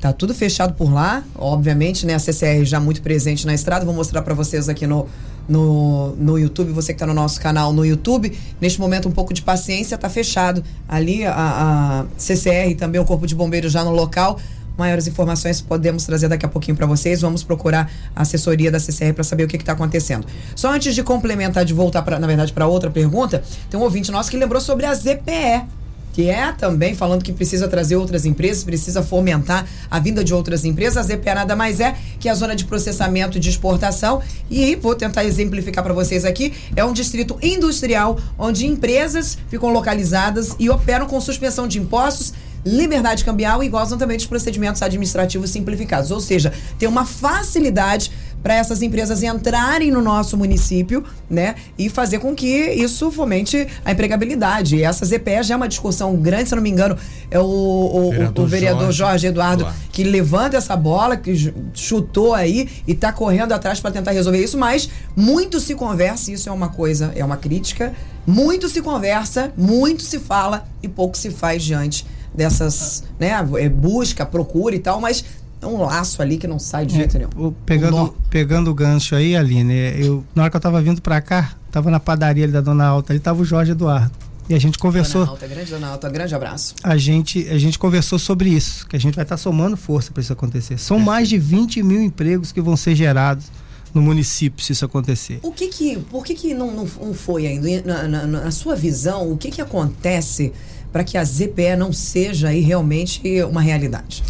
[0.00, 2.14] Tá tudo fechado por lá, obviamente, né?
[2.14, 3.84] A CCR já muito presente na estrada.
[3.84, 5.06] Vou mostrar para vocês aqui no,
[5.48, 8.36] no, no YouTube, você que está no nosso canal no YouTube.
[8.60, 10.62] Neste momento, um pouco de paciência, tá fechado.
[10.86, 14.38] Ali a, a CCR também o Corpo de Bombeiros já no local.
[14.76, 17.22] Maiores informações podemos trazer daqui a pouquinho para vocês.
[17.22, 20.26] Vamos procurar a assessoria da CCR para saber o que está acontecendo.
[20.54, 24.12] Só antes de complementar, de voltar, pra, na verdade, para outra pergunta, tem um ouvinte
[24.12, 25.85] nosso que lembrou sobre a ZPE
[26.16, 30.64] que é também falando que precisa trazer outras empresas, precisa fomentar a vinda de outras
[30.64, 30.96] empresas.
[30.96, 34.22] A ZPA nada mais é que a zona de processamento de exportação.
[34.50, 40.56] E vou tentar exemplificar para vocês aqui: é um distrito industrial onde empresas ficam localizadas
[40.58, 42.32] e operam com suspensão de impostos.
[42.64, 46.10] Liberdade cambial e gozam também dos procedimentos administrativos simplificados.
[46.10, 48.10] Ou seja, tem uma facilidade
[48.46, 51.56] para essas empresas entrarem no nosso município, né?
[51.76, 54.76] E fazer com que isso fomente a empregabilidade.
[54.76, 56.96] E essa ZPE já é uma discussão grande, se eu não me engano,
[57.28, 61.52] é o, o, vereador, o vereador Jorge, Jorge Eduardo, Eduardo, que levanta essa bola, que
[61.74, 66.48] chutou aí e está correndo atrás para tentar resolver isso, mas muito se conversa, isso
[66.48, 67.94] é uma coisa, é uma crítica,
[68.24, 74.26] muito se conversa, muito se fala e pouco se faz diante dessas, né, é, busca,
[74.26, 75.24] procura e tal, mas
[75.66, 77.52] é um laço ali que não sai de jeito é, nenhum.
[77.64, 81.54] Pegando, pegando o gancho aí, Aline, eu, na hora que eu tava vindo para cá,
[81.70, 84.12] tava na padaria ali da Dona Alta, ali tava o Jorge Eduardo.
[84.48, 85.22] E a gente conversou.
[85.22, 86.74] Dona Alta, grande Dona Alta, grande abraço.
[86.82, 90.12] A gente, a gente conversou sobre isso, que a gente vai estar tá somando força
[90.12, 90.78] para isso acontecer.
[90.78, 91.02] São é.
[91.02, 93.46] mais de 20 mil empregos que vão ser gerados
[93.92, 95.40] no município se isso acontecer.
[95.42, 97.68] O que que, por que que não, não foi ainda?
[97.84, 100.52] Na, na, na sua visão, o que que acontece
[100.92, 104.22] para que a ZPE não seja aí realmente uma realidade?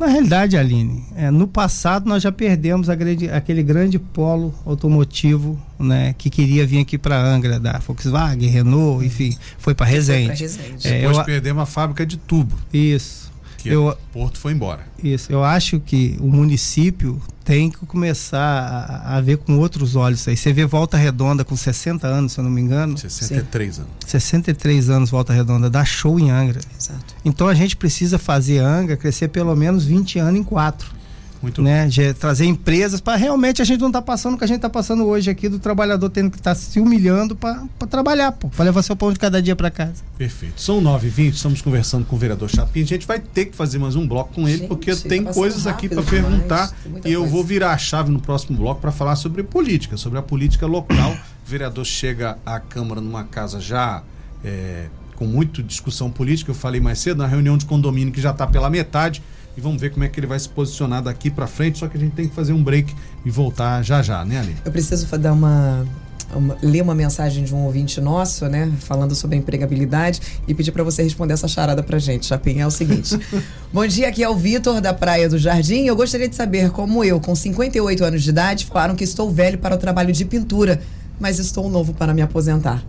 [0.00, 6.14] Na realidade, Aline, é, no passado nós já perdemos grande, aquele grande polo automotivo né,
[6.16, 10.40] que queria vir aqui para Angra, da Volkswagen, Renault, enfim, foi para Resende.
[10.40, 10.88] Resende.
[10.88, 12.56] É, Depois eu, perdemos a fábrica de tubo.
[12.72, 13.29] Isso.
[13.62, 14.86] Que eu, Porto foi embora.
[15.02, 15.30] Isso.
[15.30, 20.36] Eu acho que o município tem que começar a, a, ver com outros olhos aí.
[20.36, 22.96] Você vê Volta Redonda com 60 anos, se eu não me engano.
[22.96, 23.82] 63 Sim.
[23.82, 23.92] anos.
[24.06, 26.60] 63 anos Volta Redonda, dá show em Angra.
[26.78, 27.14] Exato.
[27.24, 30.99] Então a gente precisa fazer Angra crescer pelo menos 20 anos em quatro.
[31.42, 31.86] Muito né?
[31.86, 34.56] De trazer empresas para realmente a gente não estar tá passando o que a gente
[34.56, 38.64] está passando hoje aqui do trabalhador tendo que estar tá se humilhando para trabalhar, para
[38.64, 40.02] levar seu pão de cada dia para casa.
[40.18, 40.60] Perfeito.
[40.60, 42.82] São 9h20, estamos conversando com o vereador Chapim.
[42.82, 45.66] A gente vai ter que fazer mais um bloco com ele, gente, porque tem coisas
[45.66, 46.74] aqui para perguntar
[47.04, 50.22] e eu vou virar a chave no próximo bloco para falar sobre política, sobre a
[50.22, 51.12] política local.
[51.12, 51.16] o
[51.50, 54.02] vereador chega à Câmara numa casa já.
[54.44, 54.86] É,
[55.16, 58.46] com muita discussão política, eu falei mais cedo, na reunião de condomínio que já está
[58.46, 59.22] pela metade
[59.56, 61.78] e vamos ver como é que ele vai se posicionar daqui para frente.
[61.78, 62.94] Só que a gente tem que fazer um break
[63.24, 64.56] e voltar já já, né, Aline?
[64.64, 65.86] Eu preciso dar uma,
[66.34, 70.72] uma, ler uma mensagem de um ouvinte nosso, né, falando sobre a empregabilidade e pedir
[70.72, 72.26] para você responder essa charada pra gente.
[72.26, 73.18] Chapim, é o seguinte.
[73.72, 75.84] Bom dia, aqui é o Vitor da Praia do Jardim.
[75.84, 79.58] Eu gostaria de saber como eu, com 58 anos de idade, falaram que estou velho
[79.58, 80.80] para o trabalho de pintura,
[81.18, 82.82] mas estou novo para me aposentar.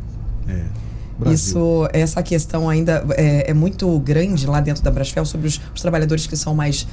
[0.48, 0.81] É.
[1.22, 1.36] Brasil.
[1.36, 5.82] Isso, essa questão ainda é, é, muito grande lá dentro da Brasfel sobre os, os
[5.82, 6.88] trabalhadores que são mais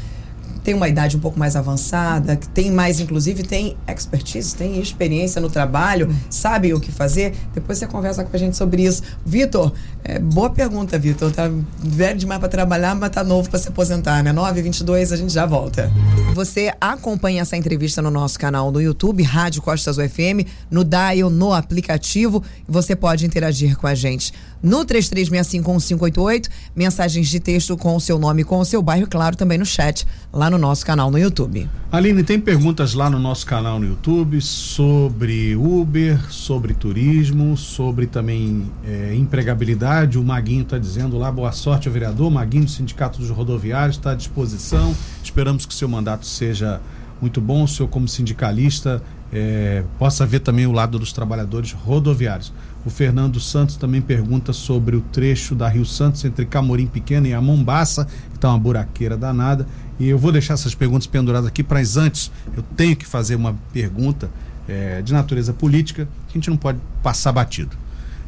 [0.68, 5.40] tem uma idade um pouco mais avançada, que tem mais, inclusive, tem expertise, tem experiência
[5.40, 7.34] no trabalho, sabe o que fazer.
[7.54, 9.02] Depois você conversa com a gente sobre isso.
[9.24, 9.72] Vitor,
[10.04, 11.32] é, boa pergunta, Vitor.
[11.32, 11.50] Tá
[11.82, 14.30] velho demais para trabalhar, mas tá novo para se aposentar, né?
[14.30, 15.90] 922, a gente já volta.
[16.34, 21.54] Você acompanha essa entrevista no nosso canal no YouTube, Rádio Costas UFM, no Dial, no
[21.54, 22.44] aplicativo.
[22.68, 28.44] Você pode interagir com a gente no 33651588, mensagens de texto com o seu nome
[28.44, 31.68] com o seu bairro, claro, também no chat, lá no nosso canal no YouTube.
[31.90, 38.70] Aline, tem perguntas lá no nosso canal no YouTube sobre Uber, sobre turismo, sobre também
[38.84, 40.18] é, empregabilidade.
[40.18, 42.30] O Maguinho está dizendo lá, boa sorte ao vereador.
[42.30, 44.94] Maguinho do Sindicato dos Rodoviários está à disposição.
[45.22, 46.80] Esperamos que o seu mandato seja
[47.20, 49.02] muito bom, o senhor como sindicalista
[49.32, 52.52] é, possa ver também o lado dos trabalhadores rodoviários.
[52.84, 57.34] O Fernando Santos também pergunta sobre o trecho da Rio Santos entre Camorim Pequeno e
[57.34, 59.66] a Mombaça, que está uma buraqueira danada.
[59.98, 63.54] E eu vou deixar essas perguntas penduradas aqui, mas antes eu tenho que fazer uma
[63.72, 64.30] pergunta
[64.68, 67.76] é, de natureza política que a gente não pode passar batido.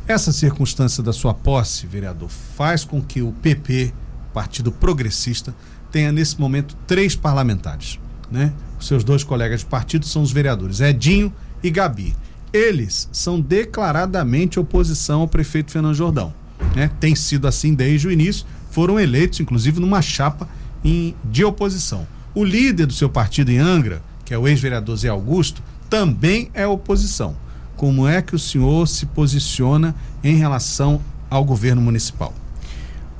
[0.09, 3.93] Essa circunstância da sua posse, vereador, faz com que o PP,
[4.35, 5.55] Partido Progressista,
[5.93, 8.01] tenha nesse momento três parlamentares.
[8.31, 8.53] Né?
[8.79, 12.17] Os seus dois colegas de partido são os vereadores Edinho e Gabi.
[12.53, 16.35] Eles são declaradamente oposição ao prefeito Fernando Jordão.
[16.75, 16.91] Né?
[16.99, 20.49] Tem sido assim desde o início, foram eleitos, inclusive, numa chapa
[20.85, 22.07] em, de oposição.
[22.35, 26.67] O líder do seu partido em Angra, que é o ex-vereador Zé Augusto, também é
[26.67, 27.35] oposição.
[27.77, 32.35] Como é que o senhor se posiciona em relação ao governo municipal?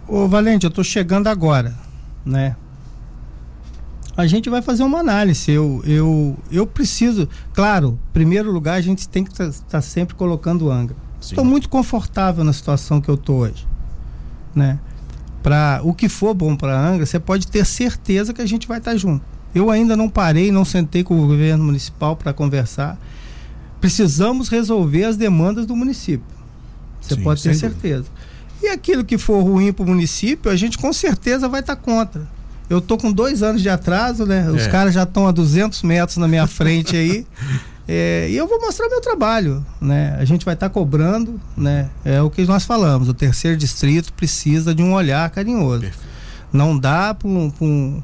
[0.07, 1.75] Ô Valente, eu estou chegando agora,
[2.25, 2.57] né?
[4.21, 5.51] a gente vai fazer uma análise.
[5.51, 9.81] Eu, eu, eu preciso, claro, em primeiro lugar, a gente tem que estar tá, tá
[9.81, 10.97] sempre colocando Angra.
[11.21, 13.67] Estou muito confortável na situação que eu estou hoje,
[14.55, 14.79] né?
[15.43, 18.79] Para o que for bom para Angra, você pode ter certeza que a gente vai
[18.79, 19.25] estar tá junto.
[19.55, 22.99] Eu ainda não parei, não sentei com o governo municipal para conversar.
[23.81, 26.27] Precisamos resolver as demandas do município.
[27.01, 28.05] Você Sim, pode ter certeza.
[28.05, 28.21] Dúvida.
[28.63, 31.83] E aquilo que for ruim para o município, a gente com certeza vai estar tá
[31.83, 32.29] contra.
[32.69, 34.49] Eu tô com dois anos de atraso, né?
[34.51, 34.69] Os é.
[34.69, 37.27] caras já estão a 200 metros na minha frente aí.
[37.93, 40.17] É, e eu vou mostrar meu trabalho, né?
[40.21, 41.91] A gente vai estar tá cobrando, né?
[42.05, 43.09] É o que nós falamos.
[43.09, 45.81] O terceiro distrito precisa de um olhar carinhoso.
[45.81, 46.07] Perfeito.
[46.53, 48.01] Não dá para um, um,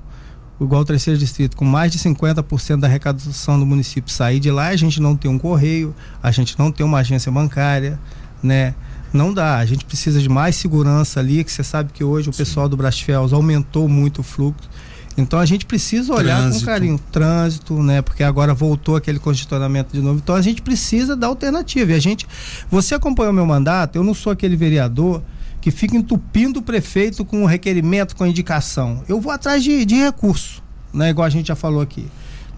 [0.61, 4.69] igual o terceiro distrito, com mais de 50% da arrecadação do município sair de lá,
[4.69, 7.97] a gente não tem um correio, a gente não tem uma agência bancária,
[8.43, 8.75] né?
[9.13, 12.33] Não dá, a gente precisa de mais segurança ali, que você sabe que hoje o
[12.33, 12.39] Sim.
[12.39, 14.69] pessoal do Brasfels aumentou muito o fluxo.
[15.17, 16.65] Então a gente precisa olhar trânsito.
[16.65, 17.01] com carinho.
[17.11, 18.03] Trânsito, né?
[18.03, 20.19] Porque agora voltou aquele congestionamento de novo.
[20.23, 21.93] Então a gente precisa da alternativa.
[21.93, 22.27] E a gente.
[22.71, 25.23] Você acompanhou meu mandato, eu não sou aquele vereador
[25.61, 29.03] que fica entupindo o prefeito com requerimento, com indicação.
[29.09, 30.63] Eu vou atrás de, de recurso,
[30.93, 31.11] né?
[31.11, 32.07] Igual a gente já falou aqui.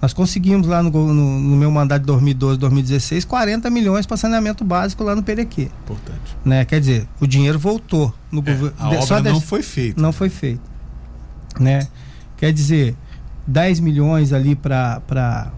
[0.01, 4.63] Nós conseguimos lá no, no, no meu mandato de 2012, 2016, 40 milhões para saneamento
[4.63, 5.71] básico lá no Perequê.
[5.85, 6.37] Importante.
[6.45, 6.65] Né?
[6.65, 8.75] Quer dizer, o dinheiro voltou no é, governo.
[8.79, 10.01] A obra não foi feita.
[10.01, 10.63] Não foi feita.
[11.59, 11.89] Né?
[12.39, 12.97] Quer dizer,
[13.47, 15.53] 10 milhões ali para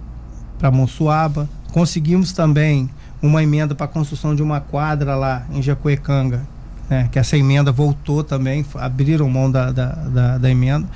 [0.73, 1.49] Monsuaba.
[1.73, 2.91] Conseguimos também
[3.23, 6.43] uma emenda para a construção de uma quadra lá em Jacuecanga,
[6.89, 7.09] né?
[7.13, 10.89] que essa emenda voltou também, abriram mão da, da, da, da emenda.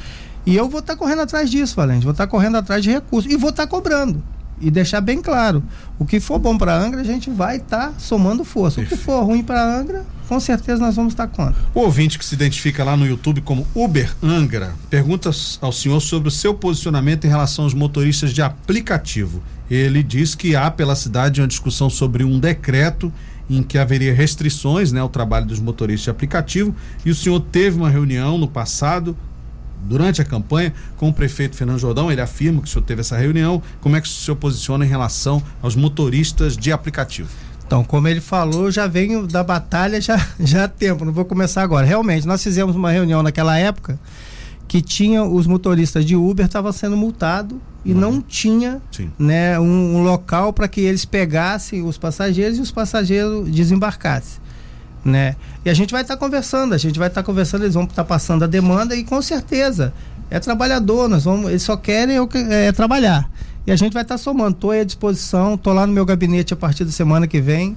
[0.46, 2.90] E eu vou estar tá correndo atrás disso, Valente, vou estar tá correndo atrás de
[2.90, 4.22] recursos e vou estar tá cobrando
[4.60, 5.62] e deixar bem claro:
[5.98, 8.76] o que for bom para Angra, a gente vai estar tá somando força.
[8.76, 8.94] Perfeito.
[8.94, 11.60] O que for ruim para Angra, com certeza nós vamos estar tá contra.
[11.74, 15.30] O ouvinte que se identifica lá no YouTube como Uber Angra pergunta
[15.60, 19.42] ao senhor sobre o seu posicionamento em relação aos motoristas de aplicativo.
[19.70, 23.12] Ele diz que há pela cidade uma discussão sobre um decreto
[23.48, 26.74] em que haveria restrições né, ao trabalho dos motoristas de aplicativo
[27.04, 29.16] e o senhor teve uma reunião no passado
[29.84, 32.10] durante a campanha com o prefeito Fernando Jordão.
[32.10, 33.62] Ele afirma que o senhor teve essa reunião.
[33.80, 37.28] Como é que o senhor posiciona em relação aos motoristas de aplicativo?
[37.66, 41.62] Então, como ele falou, já venho da batalha já, já há tempo, não vou começar
[41.62, 41.86] agora.
[41.86, 43.98] Realmente, nós fizemos uma reunião naquela época
[44.66, 48.00] que tinha os motoristas de Uber estavam sendo multados e uhum.
[48.00, 48.80] não tinha
[49.18, 54.43] né, um, um local para que eles pegassem os passageiros e os passageiros desembarcassem
[55.04, 55.36] né?
[55.64, 57.84] E a gente vai estar tá conversando, a gente vai estar tá conversando, eles vão
[57.84, 59.92] estar tá passando a demanda e com certeza
[60.30, 62.16] é trabalhador, nós vamos, eles só querem
[62.50, 63.30] é, trabalhar.
[63.66, 66.52] E a gente vai estar tá somando, estou à disposição, estou lá no meu gabinete
[66.52, 67.76] a partir da semana que vem.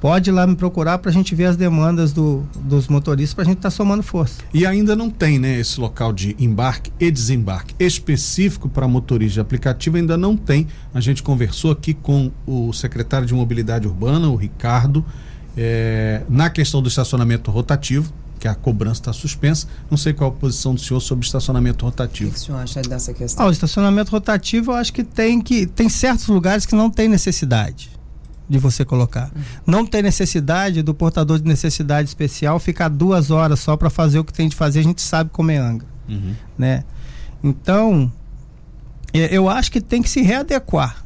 [0.00, 3.42] Pode ir lá me procurar para a gente ver as demandas do, dos motoristas para
[3.42, 4.42] a gente estar tá somando força.
[4.54, 9.40] E ainda não tem, né, esse local de embarque e desembarque específico para motorista de
[9.40, 10.68] aplicativo, ainda não tem.
[10.94, 15.04] A gente conversou aqui com o secretário de Mobilidade Urbana, o Ricardo,
[15.56, 19.66] é, na questão do estacionamento rotativo, que a cobrança está suspensa.
[19.90, 22.30] Não sei qual a posição do senhor sobre estacionamento rotativo.
[22.30, 23.44] O que o senhor acha dessa questão?
[23.44, 25.66] Ah, o estacionamento rotativo, eu acho que tem que.
[25.66, 27.90] Tem certos lugares que não tem necessidade
[28.48, 29.30] de você colocar.
[29.34, 29.42] Uhum.
[29.66, 34.24] Não tem necessidade do portador de necessidade especial ficar duas horas só para fazer o
[34.24, 34.80] que tem de fazer.
[34.80, 35.86] A gente sabe como é Angra.
[36.08, 36.34] Uhum.
[36.56, 36.84] Né?
[37.42, 38.10] Então,
[39.12, 41.04] eu acho que tem que se readequar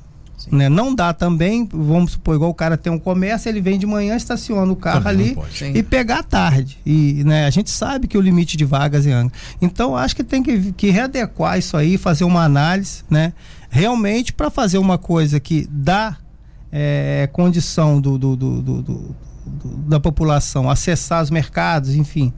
[0.50, 0.68] né?
[0.68, 4.16] Não dá também, vamos supor, igual o cara tem um comércio, ele vem de manhã,
[4.16, 6.78] estaciona o carro também ali e pegar à tarde.
[6.84, 9.32] E né, a gente sabe que o limite de vagas em Angra.
[9.60, 13.32] Então, acho que tem que, que readequar isso aí, fazer uma análise, né?
[13.70, 16.16] Realmente para fazer uma coisa que dá
[16.70, 19.16] é, condição do, do, do, do,
[19.86, 22.32] da população acessar os mercados, enfim.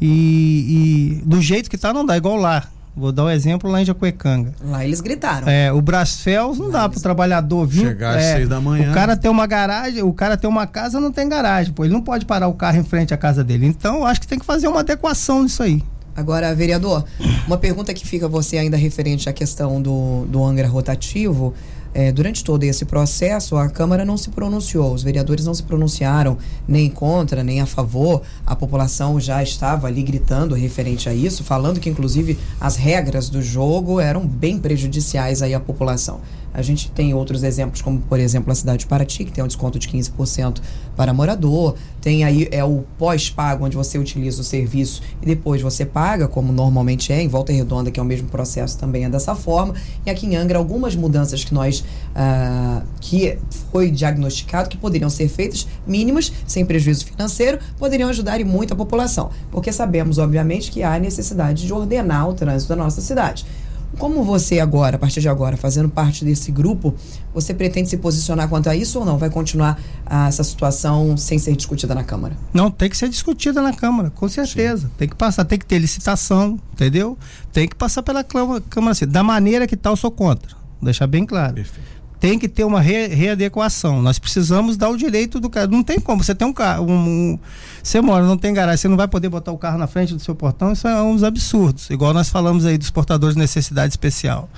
[0.00, 3.80] E, e do jeito que está, não dá, igual lá Vou dar um exemplo lá
[3.80, 4.52] em Jacuecanga.
[4.62, 5.48] Lá eles gritaram.
[5.48, 7.86] É, o Brasfels não lá dá para o trabalhador vir.
[7.86, 8.90] Chegar às é, seis da manhã.
[8.90, 11.84] O cara tem uma garagem, o cara tem uma casa, não tem garagem, pô.
[11.84, 13.66] Ele não pode parar o carro em frente à casa dele.
[13.66, 15.82] Então, acho que tem que fazer uma adequação nisso aí.
[16.16, 17.04] Agora, vereador,
[17.46, 21.54] uma pergunta que fica você ainda referente à questão do, do Angra rotativo.
[21.92, 26.38] É, durante todo esse processo, a Câmara não se pronunciou, os vereadores não se pronunciaram
[26.66, 28.22] nem contra, nem a favor.
[28.46, 33.42] A população já estava ali gritando referente a isso, falando que, inclusive, as regras do
[33.42, 36.20] jogo eram bem prejudiciais aí à população.
[36.52, 39.46] A gente tem outros exemplos, como por exemplo a cidade de Paraty, que tem um
[39.46, 40.60] desconto de 15%
[40.96, 41.76] para morador.
[42.00, 46.52] Tem aí é o pós-pago, onde você utiliza o serviço e depois você paga, como
[46.52, 49.74] normalmente é, em Volta Redonda, que é o mesmo processo, também é dessa forma.
[50.04, 51.79] E aqui em Angra, algumas mudanças que nós
[52.14, 53.38] ah, que
[53.70, 58.76] foi diagnosticado que poderiam ser feitas, mínimas, sem prejuízo financeiro, poderiam ajudar e muito a
[58.76, 59.30] população.
[59.50, 63.44] Porque sabemos, obviamente, que há necessidade de ordenar o trânsito da nossa cidade.
[63.98, 66.94] Como você agora, a partir de agora, fazendo parte desse grupo,
[67.34, 69.18] você pretende se posicionar quanto a isso ou não?
[69.18, 72.36] Vai continuar ah, essa situação sem ser discutida na Câmara?
[72.54, 74.86] Não, tem que ser discutida na Câmara, com certeza.
[74.86, 74.92] Sim.
[74.96, 77.18] Tem que passar, tem que ter licitação, entendeu?
[77.52, 78.62] Tem que passar pela Câmara.
[78.90, 79.06] Assim.
[79.06, 80.59] Da maneira que tal, tá, eu sou contra.
[80.80, 81.54] Vou deixar bem claro.
[81.54, 84.02] Perfeito tem que ter uma re, readequação.
[84.02, 85.66] Nós precisamos dar o direito do cara.
[85.66, 86.22] Não tem como.
[86.22, 86.84] Você tem um carro.
[86.84, 86.92] Um,
[87.32, 87.38] um,
[87.82, 90.20] você mora, não tem garagem, você não vai poder botar o carro na frente do
[90.20, 90.72] seu portão.
[90.72, 91.88] Isso é uns absurdos.
[91.88, 94.50] Igual nós falamos aí dos portadores de necessidade especial.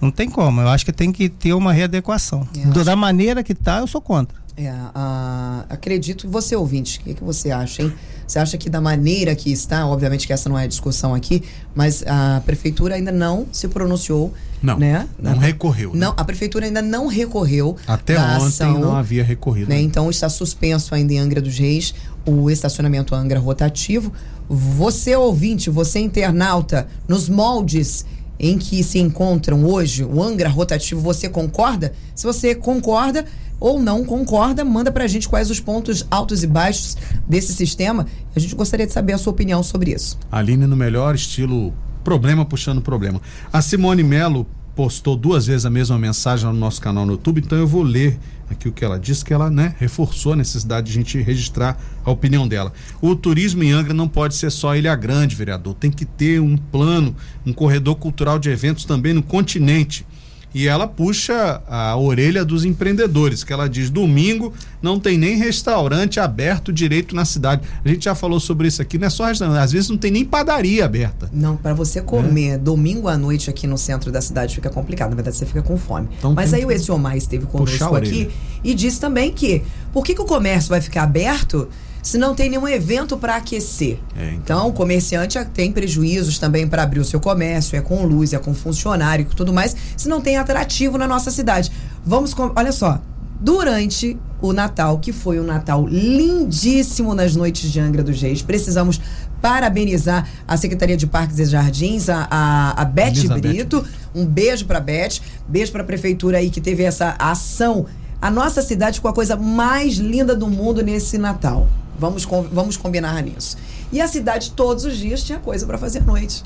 [0.00, 0.60] Não tem como.
[0.60, 2.46] Eu acho que tem que ter uma readequação.
[2.84, 4.38] Da maneira que está, eu sou contra.
[4.60, 7.92] É, ah, acredito, você ouvinte, o que, que você acha, hein?
[8.26, 11.44] Você acha que da maneira que está, obviamente que essa não é a discussão aqui,
[11.76, 15.06] mas a prefeitura ainda não se pronunciou, Não, né?
[15.16, 15.92] não recorreu.
[15.94, 16.00] né?
[16.00, 17.76] Não, a prefeitura ainda não recorreu.
[17.86, 19.68] Até ontem ação, não havia recorrido.
[19.68, 19.80] né?
[19.80, 21.94] Então está suspenso ainda em Angra dos Reis
[22.26, 24.12] o estacionamento Angra rotativo.
[24.48, 28.04] Você ouvinte, você internauta, nos moldes
[28.40, 31.92] em que se encontram hoje o Angra rotativo, você concorda?
[32.14, 33.24] Se você concorda
[33.60, 36.96] ou não concorda, manda pra gente quais os pontos altos e baixos
[37.28, 38.06] desse sistema.
[38.34, 40.18] A gente gostaria de saber a sua opinião sobre isso.
[40.30, 41.72] Aline no melhor estilo
[42.04, 43.20] problema puxando problema.
[43.52, 44.46] A Simone Melo
[44.78, 48.16] postou duas vezes a mesma mensagem no nosso canal no YouTube, então eu vou ler
[48.48, 51.76] aqui o que ela disse, que ela né, reforçou a necessidade de a gente registrar
[52.04, 52.72] a opinião dela.
[53.00, 55.74] O turismo em Angra não pode ser só Ilha Grande, vereador.
[55.74, 60.06] Tem que ter um plano, um corredor cultural de eventos também no continente.
[60.54, 66.18] E ela puxa a orelha dos empreendedores, que ela diz: domingo não tem nem restaurante
[66.18, 67.62] aberto direito na cidade.
[67.84, 70.10] A gente já falou sobre isso aqui, não é só restaurante, às vezes não tem
[70.10, 71.28] nem padaria aberta.
[71.32, 75.10] Não, para você comer domingo à noite aqui no centro da cidade fica complicado.
[75.10, 76.08] Na verdade, você fica com fome.
[76.18, 78.30] Então Mas aí o que Essiomar esteve conosco aqui
[78.64, 81.68] e disse também que por que, que o comércio vai ficar aberto
[82.08, 83.98] se não tem nenhum evento para aquecer?
[84.16, 84.38] É, então.
[84.58, 88.38] Então, o comerciante tem prejuízos também para abrir o seu comércio, é com luz, é
[88.38, 91.70] com funcionário e tudo mais, se não tem atrativo na nossa cidade.
[92.06, 92.98] Vamos, com, olha só,
[93.38, 98.98] durante o Natal, que foi um Natal lindíssimo nas noites de Angra dos Reis, precisamos
[99.42, 103.40] parabenizar a Secretaria de Parques e Jardins, a, a, a Beth Elizabeth.
[103.40, 103.84] Brito.
[104.14, 107.84] Um beijo para Beth, beijo para a prefeitura aí que teve essa ação.
[108.18, 111.68] A nossa cidade ficou a coisa mais linda do mundo nesse Natal.
[111.98, 113.56] Vamos, vamos combinar nisso.
[113.90, 116.42] E a cidade todos os dias tinha coisa para fazer à noite.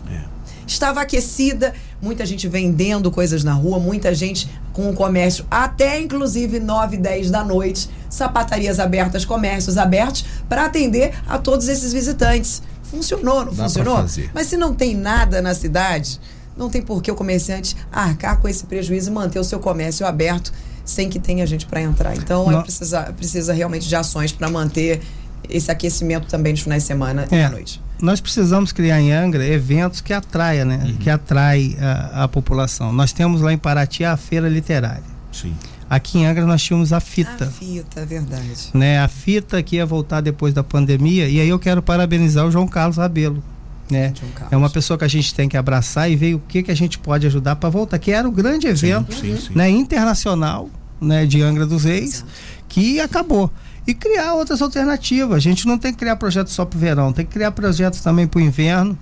[0.66, 6.60] Estava aquecida, muita gente vendendo coisas na rua, muita gente com o comércio até inclusive
[6.60, 12.62] 9, 10 da noite, sapatarias abertas, comércios abertos para atender a todos esses visitantes.
[12.84, 14.04] Funcionou, não Dá funcionou?
[14.32, 16.20] Mas se não tem nada na cidade,
[16.56, 20.06] não tem por que o comerciante arcar com esse prejuízo e manter o seu comércio
[20.06, 20.52] aberto
[20.84, 22.16] sem que tenha gente para entrar.
[22.16, 25.00] Então, é precisa, precisa realmente de ações para manter
[25.48, 27.44] esse aquecimento também nos finais de semana e É.
[27.46, 27.80] à noite.
[28.00, 30.94] Nós precisamos criar em Angra eventos que atraia, né?
[30.98, 32.92] Que atrai a, a população.
[32.92, 35.04] Nós temos lá em Paraty a feira literária.
[35.30, 35.54] Sim.
[35.88, 37.46] Aqui em Angra nós tínhamos a A fita.
[37.46, 38.70] fita, é verdade.
[38.74, 38.98] né?
[38.98, 41.28] A fita que ia voltar depois da pandemia.
[41.28, 43.42] E aí eu quero parabenizar o João Carlos Rabelo.
[43.90, 44.12] Né?
[44.18, 44.52] João Carlos.
[44.52, 46.74] É uma pessoa que a gente tem que abraçar e ver o que, que a
[46.76, 49.52] gente pode ajudar para voltar, que era o grande evento sim, sim.
[49.54, 50.68] Né, internacional
[51.00, 52.30] né, de Angra dos Reis, Exato.
[52.68, 53.50] que acabou.
[53.86, 55.36] E criar outras alternativas.
[55.36, 58.00] A gente não tem que criar projetos só para o verão, tem que criar projetos
[58.00, 58.96] também para o inverno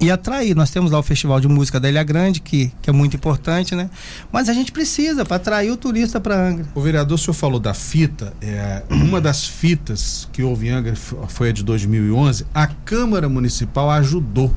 [0.00, 0.56] e atrair.
[0.56, 3.74] Nós temos lá o Festival de Música da Ilha Grande, que, que é muito importante,
[3.74, 3.90] né?
[4.32, 6.66] Mas a gente precisa para atrair o turista para Angra.
[6.74, 10.96] O vereador, o senhor falou da fita, é, uma das fitas que houve em Angra
[10.96, 14.54] foi a de 2011, a Câmara Municipal ajudou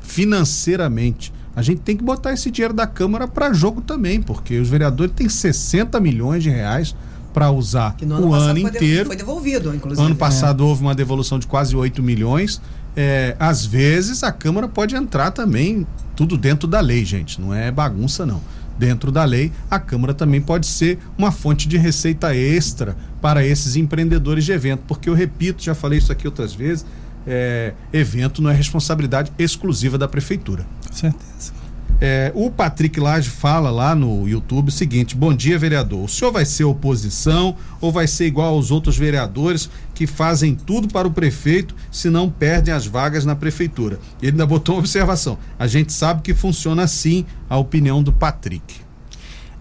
[0.00, 1.32] financeiramente.
[1.56, 5.14] A gente tem que botar esse dinheiro da Câmara para jogo também, porque os vereadores
[5.14, 6.94] têm 60 milhões de reais
[7.34, 9.06] para usar Que no ano o ano inteiro.
[9.06, 10.06] foi devolvido, inclusive.
[10.06, 12.62] Ano passado houve uma devolução de quase 8 milhões.
[12.96, 17.40] É, às vezes a Câmara pode entrar também, tudo dentro da lei, gente.
[17.40, 18.40] Não é bagunça, não.
[18.78, 23.74] Dentro da lei, a Câmara também pode ser uma fonte de receita extra para esses
[23.76, 24.82] empreendedores de evento.
[24.86, 26.86] Porque eu repito, já falei isso aqui outras vezes:
[27.26, 30.64] é, evento não é responsabilidade exclusiva da Prefeitura.
[30.86, 31.52] Com certeza.
[32.00, 36.04] É, o Patrick Lage fala lá no YouTube o seguinte: Bom dia, vereador.
[36.04, 40.88] O senhor vai ser oposição ou vai ser igual aos outros vereadores que fazem tudo
[40.88, 43.98] para o prefeito, se não perdem as vagas na prefeitura?
[44.20, 45.38] Ele ainda botou uma observação.
[45.58, 48.82] A gente sabe que funciona assim a opinião do Patrick.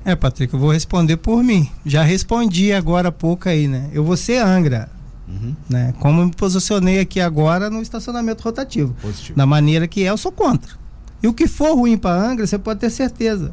[0.04, 1.70] É, Patrick, eu vou responder por mim.
[1.86, 3.90] Já respondi agora há pouco aí, né?
[3.94, 4.90] Eu vou ser Angra,
[5.26, 5.94] Uhum, né?
[6.00, 8.94] Como eu me posicionei aqui agora no estacionamento rotativo.
[9.02, 9.38] positivo.
[9.38, 10.83] Da maneira que é, eu sou contra.
[11.24, 13.52] E o que for ruim para Angra, você pode ter certeza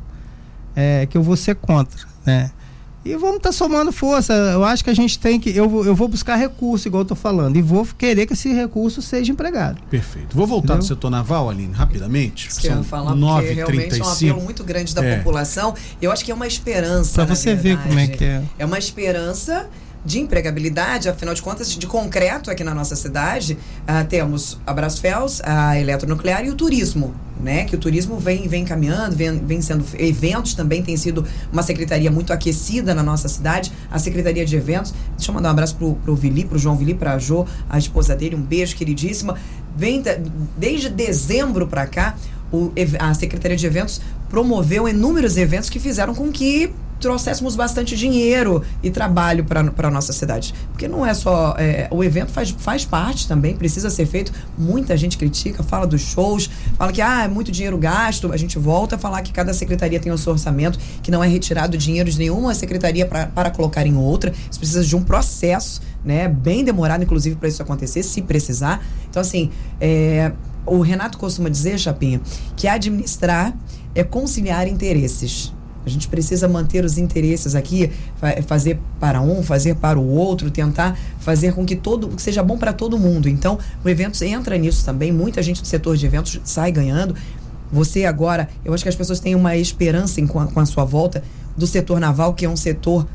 [0.77, 2.51] é, que eu vou ser contra, né?
[3.03, 4.35] E vamos estar somando força.
[4.35, 5.49] Eu acho que a gente tem que.
[5.57, 8.53] Eu, vou- eu vou buscar recurso, igual eu tô falando, e vou querer que esse
[8.53, 9.81] recurso seja empregado.
[9.89, 10.37] Perfeito.
[10.37, 10.79] Vou voltar Entendeu?
[10.81, 12.49] do setor naval, Aline, rapidamente.
[12.51, 14.13] Isso que eu ia São falar, porque realmente é um 9h35.
[14.31, 15.17] apelo muito grande da É.
[15.17, 15.75] população.
[16.03, 17.15] Eu acho que é uma esperança.
[17.15, 17.89] Pra na você ver verdade.
[17.89, 18.43] como é que é.
[18.59, 19.67] É uma esperança
[20.05, 23.59] de empregabilidade, afinal de contas, de concreto aqui na nossa cidade.
[23.87, 27.15] ah, temos a Brasfels, a Eletronuclear e o turismo.
[27.41, 31.63] Né, que o turismo vem, vem caminhando, vem, vem sendo eventos também tem sido uma
[31.63, 34.93] secretaria muito aquecida na nossa cidade, a secretaria de eventos.
[35.17, 38.15] Deixa eu mandar um abraço pro, pro Vili, pro João Vili, pra Jo, a esposa
[38.15, 39.39] dele, um beijo queridíssima.
[39.75, 40.03] Vem
[40.59, 42.15] desde dezembro para cá,
[42.53, 48.63] o a secretaria de eventos promoveu inúmeros eventos que fizeram com que trouxéssemos bastante dinheiro
[48.83, 50.55] e trabalho para a nossa cidade.
[50.71, 51.57] Porque não é só.
[51.59, 54.33] É, o evento faz, faz parte também, precisa ser feito.
[54.57, 58.31] Muita gente critica, fala dos shows, fala que ah, é muito dinheiro gasto.
[58.33, 61.27] A gente volta a falar que cada secretaria tem o seu orçamento, que não é
[61.27, 64.33] retirado dinheiro de nenhuma secretaria para colocar em outra.
[64.51, 66.29] Isso precisa de um processo, né?
[66.29, 68.85] Bem demorado, inclusive, para isso acontecer, se precisar.
[69.09, 69.51] Então, assim,
[69.81, 70.33] é,
[70.67, 72.21] o Renato costuma dizer, Chapinha,
[72.57, 73.55] que administrar
[73.95, 75.53] é conciliar interesses.
[75.85, 77.91] A gente precisa manter os interesses aqui,
[78.47, 82.59] fazer para um, fazer para o outro, tentar fazer com que todo que seja bom
[82.59, 83.29] para todo mundo.
[83.29, 85.11] Então, o evento entra nisso também.
[85.11, 87.15] Muita gente do setor de eventos sai ganhando.
[87.73, 90.67] Você agora, eu acho que as pessoas têm uma esperança em, com, a, com a
[90.67, 91.23] sua volta
[91.57, 93.07] do setor naval, que é um setor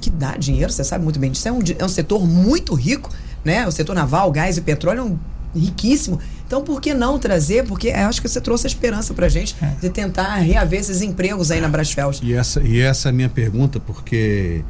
[0.00, 1.48] que dá dinheiro, você sabe muito bem disso.
[1.48, 3.08] É um, é um setor muito rico,
[3.44, 3.66] né?
[3.66, 5.18] O setor naval, gás e petróleo é um
[5.54, 6.18] riquíssimo.
[6.52, 7.64] Então, por que não trazer?
[7.64, 9.68] Porque eu acho que você trouxe a esperança para a gente é.
[9.80, 12.20] de tentar reaver esses empregos aí na Brasfels.
[12.22, 14.62] E essa, e essa é a minha pergunta, porque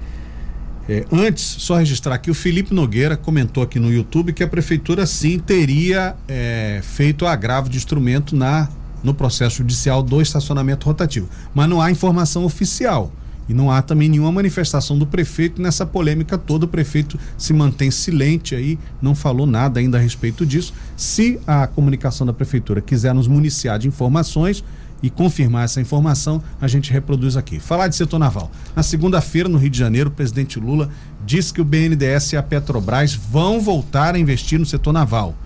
[0.89, 5.05] é, antes, só registrar aqui, o Felipe Nogueira comentou aqui no YouTube que a prefeitura
[5.07, 8.69] sim teria é, feito agravo de instrumento na
[9.03, 11.29] no processo judicial do estacionamento rotativo.
[11.53, 13.11] Mas não há informação oficial.
[13.53, 16.65] E não há também nenhuma manifestação do prefeito nessa polêmica toda.
[16.65, 20.73] O prefeito se mantém silente aí, não falou nada ainda a respeito disso.
[20.97, 24.65] Se a comunicação da prefeitura quiser nos municiar de informações
[25.03, 27.61] e confirmar essa informação, a gente reproduz aqui.
[27.61, 28.51] Falar de setor naval.
[28.75, 30.89] Na segunda-feira, no Rio de Janeiro, o presidente Lula
[31.23, 35.37] disse que o BNDES e a Petrobras vão voltar a investir no setor naval.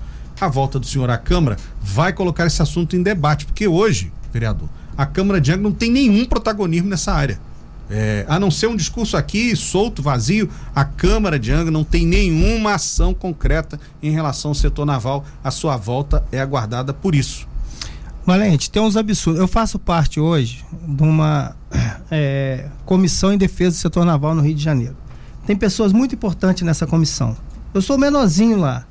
[0.41, 4.69] A volta do senhor à Câmara vai colocar esse assunto em debate, porque hoje, vereador,
[4.97, 7.41] a Câmara de Angra não tem nenhum protagonismo nessa área.
[7.89, 12.05] É, a não ser um discurso aqui solto, vazio, a Câmara de Angra não tem
[12.05, 15.24] nenhuma ação concreta em relação ao setor naval.
[15.43, 17.47] A sua volta é aguardada por isso.
[18.24, 19.41] Valente, tem uns absurdos.
[19.41, 21.55] Eu faço parte hoje de uma
[22.11, 24.97] é, comissão em defesa do setor naval no Rio de Janeiro.
[25.47, 27.37] Tem pessoas muito importantes nessa comissão.
[27.72, 28.84] Eu sou menorzinho lá.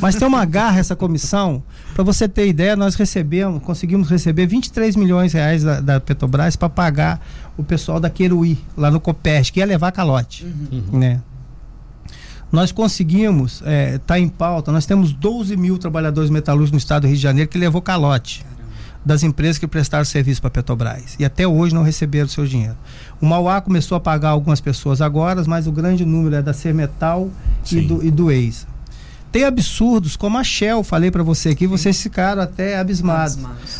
[0.00, 1.62] Mas tem uma garra essa comissão.
[1.94, 6.56] Para você ter ideia, nós recebemos, conseguimos receber 23 milhões de reais da, da Petrobras
[6.56, 7.20] para pagar
[7.56, 10.44] o pessoal da Queruí, lá no Copércio, que ia levar calote.
[10.44, 10.98] Uhum.
[10.98, 11.20] Né?
[12.52, 17.02] Nós conseguimos, está é, tá em pauta, nós temos 12 mil trabalhadores metalúrgicos no estado
[17.02, 18.44] do Rio de Janeiro que levou calote
[19.06, 21.14] das empresas que prestaram serviço para a Petrobras.
[21.16, 22.76] E até hoje não receberam o seu dinheiro.
[23.20, 27.30] O Mauá começou a pagar algumas pessoas agora, mas o grande número é da Sermetal
[27.70, 28.66] e do, e do ex.
[29.36, 33.36] Tem absurdos como a Shell, falei para você aqui, vocês ficaram até abismados.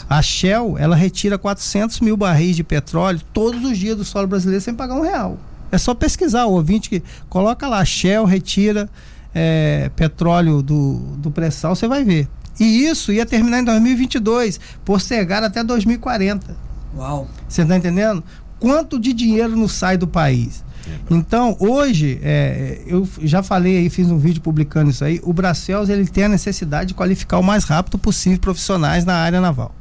[0.07, 4.63] A Shell, ela retira 400 mil barris de petróleo todos os dias do solo brasileiro
[4.63, 5.39] sem pagar um real.
[5.73, 8.87] É só pesquisar, o ouvinte que coloca lá, Shell retira
[9.35, 12.29] é, petróleo do, do pré-sal, você vai ver.
[12.61, 16.55] E isso ia terminar em 2022, postergar até 2040.
[16.95, 17.27] Uau!
[17.49, 18.23] Você está entendendo?
[18.61, 20.63] Quanto de dinheiro não sai do país?
[21.11, 25.89] Então, hoje, é, eu já falei aí, fiz um vídeo publicando isso aí, o Bracels
[25.89, 29.75] ele tem a necessidade de qualificar o mais rápido possível profissionais na área naval.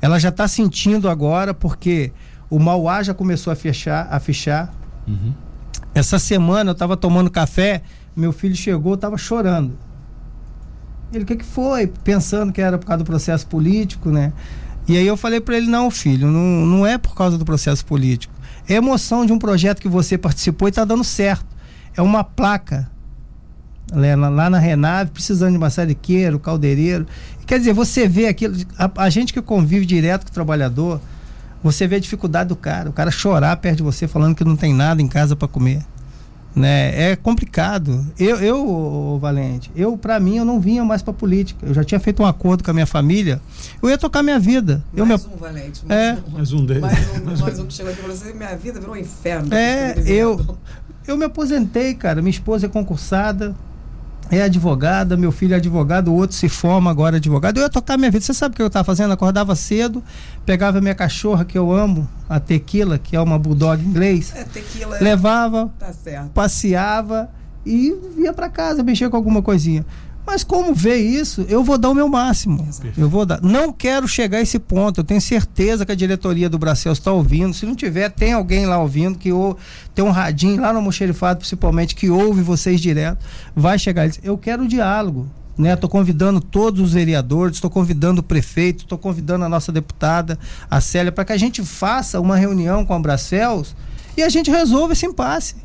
[0.00, 2.12] Ela já está sentindo agora, porque
[2.50, 4.74] o Mauá já começou a fechar, a fechar.
[5.06, 5.32] Uhum.
[5.94, 7.82] Essa semana eu estava tomando café,
[8.14, 9.78] meu filho chegou, estava chorando.
[11.12, 11.86] Ele, o que, que foi?
[11.86, 14.32] Pensando que era por causa do processo político, né?
[14.88, 17.84] E aí eu falei para ele, não, filho, não, não é por causa do processo
[17.84, 18.34] político
[18.68, 21.46] é emoção de um projeto que você participou e está dando certo.
[21.96, 22.90] É uma placa
[23.92, 27.06] né, lá na Renave, precisando de maçariqueiro, caldeireiro.
[27.46, 31.00] Quer dizer, você vê aquilo, a, a, gente que convive direto com o trabalhador,
[31.62, 34.56] você vê a dificuldade do cara, o cara chorar perto de você falando que não
[34.56, 35.82] tem nada em casa para comer
[36.54, 37.10] né?
[37.10, 38.06] É complicado.
[38.18, 41.66] Eu, eu Valente, eu para mim eu não vinha mais para política.
[41.66, 43.40] Eu já tinha feito um acordo com a minha família.
[43.82, 44.82] Eu ia tocar minha vida.
[44.92, 45.82] Mais eu um Valente.
[45.86, 46.18] Mais é.
[46.26, 46.82] um, mais um deles.
[46.82, 49.54] Mais um, mais um que chegou aqui e falou assim, minha vida virou um inferno.
[49.54, 50.58] É, eu
[51.06, 52.20] eu me aposentei, cara.
[52.22, 53.54] Minha esposa é concursada
[54.32, 57.58] é advogada, meu filho é advogado, o outro se forma agora advogado.
[57.58, 58.24] Eu ia tocar minha vida.
[58.24, 59.12] Você sabe o que eu estava fazendo?
[59.12, 60.02] Acordava cedo,
[60.46, 64.32] pegava minha cachorra, que eu amo, a Tequila, que é uma bulldog inglês.
[64.34, 64.96] É, tequila.
[65.02, 65.92] Levava, tá
[66.32, 67.28] passeava
[67.64, 69.84] e ia para casa, mexer com alguma coisinha.
[70.26, 72.66] Mas como vê isso, eu vou dar o meu máximo.
[72.96, 73.40] Eu vou dar.
[73.42, 75.00] Não quero chegar a esse ponto.
[75.00, 77.52] Eu tenho certeza que a diretoria do Bracel está ouvindo.
[77.52, 79.56] Se não tiver, tem alguém lá ouvindo que ou,
[79.94, 83.24] tem um radinho lá no Mocherifado, principalmente, que ouve vocês direto.
[83.54, 84.08] Vai chegar.
[84.22, 85.28] Eu quero diálogo.
[85.58, 85.74] Né?
[85.74, 90.38] Estou convidando todos os vereadores, estou convidando o prefeito, estou convidando a nossa deputada,
[90.70, 93.76] a Célia, para que a gente faça uma reunião com a Bracels
[94.16, 95.56] e a gente resolva esse impasse.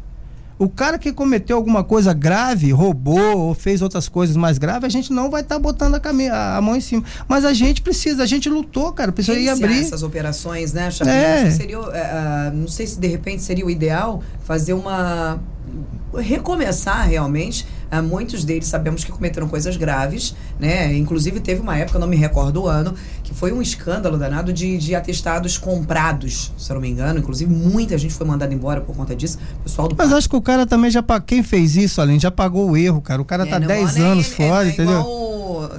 [0.60, 4.90] O cara que cometeu alguma coisa grave, roubou ou fez outras coisas mais graves, a
[4.90, 7.04] gente não vai estar tá botando a, a, mão em cima.
[7.28, 9.82] Mas a gente precisa, a gente lutou, cara, precisa ir Iniciar abrir.
[9.82, 11.16] essas operações, né, Chapinha?
[11.16, 11.52] É.
[11.52, 15.40] Seria, ah, não sei se de repente seria o ideal fazer uma
[16.16, 17.68] recomeçar realmente.
[17.90, 20.94] Ah, muitos deles sabemos que cometeram coisas graves, né?
[20.96, 24.78] Inclusive teve uma época, não me recordo o ano, que foi um escândalo danado de,
[24.78, 27.20] de atestados comprados, se eu não me engano.
[27.20, 29.38] Inclusive muita gente foi mandada embora por conta disso.
[29.64, 32.72] Pessoal do Mas acho que o cara também já quem fez isso, além já pagou
[32.72, 33.22] o erro, cara.
[33.22, 35.00] O cara tá É, não 10 nem- anos é, fora, é entendeu?
[35.00, 35.28] Igual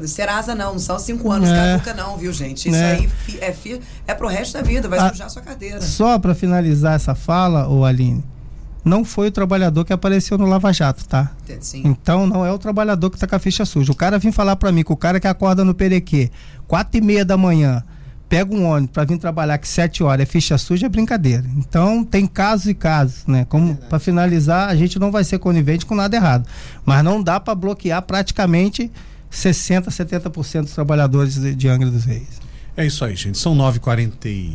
[0.06, 1.54] Serasa não, não são cinco anos, É.
[1.78, 2.68] caduca não, viu, gente?
[2.68, 2.92] Isso É.
[2.92, 3.08] aí
[3.40, 5.80] é, fi- é pro resto da vida, vai Ah, sujar sua carteira.
[5.80, 8.24] Só para finalizar essa fala, ô Aline,
[8.84, 11.30] não foi o trabalhador que apareceu no Lava Jato, tá?
[11.60, 11.82] Sim.
[11.84, 13.92] Então não é o trabalhador que tá com a ficha suja.
[13.92, 16.30] O cara vem falar para mim que o cara que acorda no Perequê,
[16.66, 17.82] quatro e meia da manhã,
[18.28, 21.44] pega um ônibus para vir trabalhar que sete horas é ficha suja, é brincadeira.
[21.56, 23.44] Então tem casos e casos, né?
[23.48, 26.46] Como para finalizar, a gente não vai ser conivente com nada errado,
[26.84, 28.90] mas não dá para bloquear praticamente
[29.30, 32.40] 60, 70% dos trabalhadores de, de Angra dos Reis.
[32.76, 33.38] É isso aí, gente.
[33.38, 34.54] São 9h42.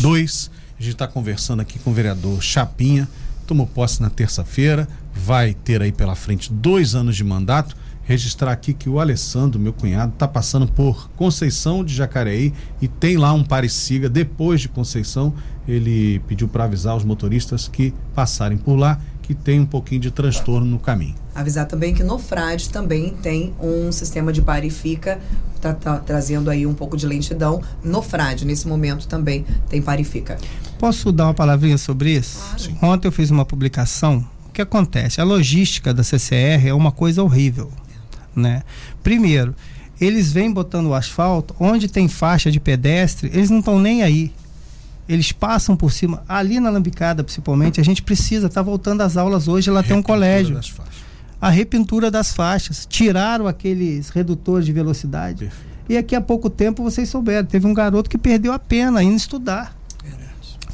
[0.00, 0.50] Dois.
[0.82, 3.08] A gente está conversando aqui com o vereador Chapinha.
[3.46, 4.88] Tomou posse na terça-feira.
[5.14, 7.76] Vai ter aí pela frente dois anos de mandato.
[8.02, 13.16] Registrar aqui que o Alessandro, meu cunhado, está passando por Conceição de Jacareí e tem
[13.16, 14.08] lá um pare-siga.
[14.08, 15.32] Depois de Conceição,
[15.68, 18.98] ele pediu para avisar os motoristas que passarem por lá
[19.34, 21.14] que tem um pouquinho de transtorno no caminho.
[21.34, 25.18] Avisar também que no Frade também tem um sistema de pare e fica,
[25.60, 27.62] tá, tá trazendo aí um pouco de lentidão.
[27.82, 30.38] No Frade, nesse momento, também tem pare e fica.
[30.78, 32.38] Posso dar uma palavrinha sobre isso?
[32.38, 32.94] Claro.
[32.94, 34.26] Ontem eu fiz uma publicação.
[34.48, 35.20] O que acontece?
[35.20, 37.70] A logística da CCR é uma coisa horrível,
[38.36, 38.62] né?
[39.02, 39.54] Primeiro,
[39.98, 44.32] eles vêm botando o asfalto onde tem faixa de pedestre, eles não estão nem aí.
[45.08, 46.22] Eles passam por cima.
[46.28, 48.48] Ali na Lambicada, principalmente, a gente precisa.
[48.48, 50.60] Tá voltando às aulas hoje, lá tem um colégio.
[51.40, 52.86] A repintura das faixas.
[52.88, 55.46] Tiraram aqueles redutores de velocidade.
[55.46, 55.72] Perfeito.
[55.88, 59.16] E aqui a pouco tempo vocês souberam, teve um garoto que perdeu a pena indo
[59.16, 59.76] estudar.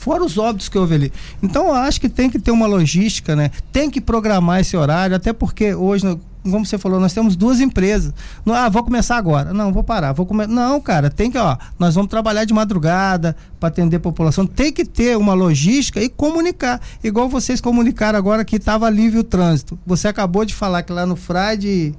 [0.09, 1.13] Fora os óbitos que houve ali.
[1.43, 3.51] Então eu acho que tem que ter uma logística, né?
[3.71, 8.15] Tem que programar esse horário, até porque hoje, como você falou, nós temos duas empresas.
[8.43, 9.53] Não, ah, vou começar agora.
[9.53, 10.15] Não, vou parar.
[10.15, 10.47] Vou come...
[10.47, 14.47] Não, cara, tem que, ó, nós vamos trabalhar de madrugada para atender a população.
[14.47, 16.81] Tem que ter uma logística e comunicar.
[17.05, 19.79] Igual vocês comunicaram agora que estava livre o trânsito.
[19.87, 21.95] Você acabou de falar que lá no Frade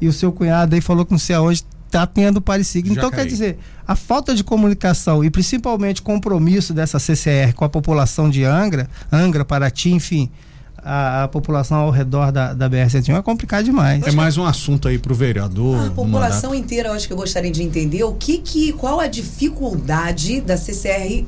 [0.00, 2.90] e o seu cunhado aí falou que não sei aonde está tendo parecido.
[2.90, 8.30] Então quer dizer, a falta de comunicação e principalmente compromisso dessa CCR com a população
[8.30, 10.30] de Angra, Angra, Paraty, enfim,
[10.78, 14.06] a, a população ao redor da, da BR-101 é complicado demais.
[14.06, 15.88] É mais um assunto aí para o vereador.
[15.88, 19.06] A população inteira, eu acho que eu gostaria de entender o que, que qual a
[19.06, 21.26] dificuldade da CCR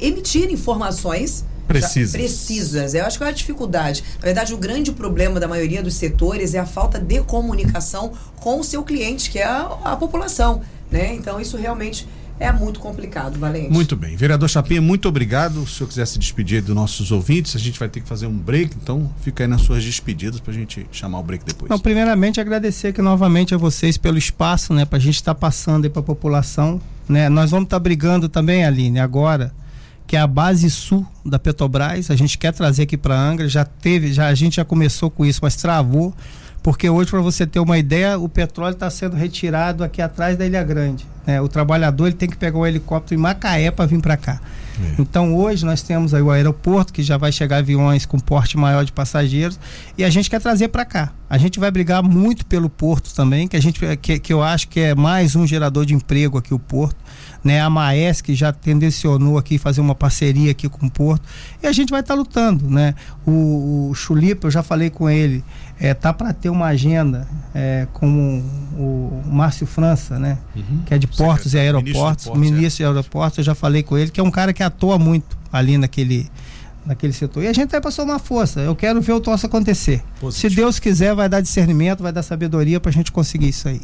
[0.00, 2.12] emitir informações Precisas.
[2.12, 2.94] precisas.
[2.94, 4.02] Eu acho que é a dificuldade.
[4.16, 8.60] Na verdade, o grande problema da maioria dos setores é a falta de comunicação com
[8.60, 11.14] o seu cliente, que é a, a população, né?
[11.14, 12.08] Então isso realmente
[12.40, 13.70] é muito complicado, Valente.
[13.70, 14.16] Muito bem.
[14.16, 15.60] Vereador Chapinha, muito obrigado.
[15.60, 18.26] Se o senhor quiser se despedir dos nossos ouvintes, a gente vai ter que fazer
[18.26, 21.68] um break, então fica aí nas suas despedidas para a gente chamar o break depois.
[21.68, 25.84] Não, primeiramente agradecer aqui novamente a vocês pelo espaço, né, para a gente estar passando
[25.84, 27.28] aí para a população, né.
[27.28, 29.52] Nós vamos estar brigando também, Aline, agora
[30.10, 33.64] que é a base sul da Petrobras, a gente quer trazer aqui para Angra, já
[33.64, 36.12] teve, já a gente já começou com isso, mas travou,
[36.64, 40.44] porque hoje para você ter uma ideia, o petróleo está sendo retirado aqui atrás da
[40.44, 41.40] Ilha Grande, né.
[41.40, 44.40] O trabalhador ele tem que pegar um helicóptero em Macaé para vir para cá.
[44.80, 45.00] É.
[45.00, 48.84] Então hoje nós temos aí o aeroporto que já vai chegar aviões com porte maior
[48.84, 49.60] de passageiros
[49.96, 51.12] e a gente quer trazer para cá.
[51.28, 54.66] A gente vai brigar muito pelo porto também, que a gente que, que eu acho
[54.66, 56.96] que é mais um gerador de emprego aqui o porto,
[57.42, 57.60] né?
[57.60, 61.22] A Maesc já tendenciou aqui fazer uma parceria aqui com o porto
[61.62, 62.94] e a gente vai estar lutando, né?
[63.26, 65.42] O, o Chulipa, eu já falei com ele,
[65.78, 68.42] é, tá para ter uma agenda é, com
[68.76, 70.38] o, o Márcio França, né?
[70.54, 70.82] Uhum.
[70.84, 72.50] Que é de portos e Secretário, ministro de aeroportos, portos, é.
[72.52, 75.38] ministro de aeroportos, eu já falei com ele, que é um cara que atua muito
[75.52, 76.30] ali naquele
[76.84, 77.42] naquele setor.
[77.42, 78.60] E a gente vai para somar força.
[78.60, 80.02] Eu quero ver o troço acontecer.
[80.20, 80.50] Positivo.
[80.50, 83.80] Se Deus quiser, vai dar discernimento, vai dar sabedoria pra gente conseguir isso aí.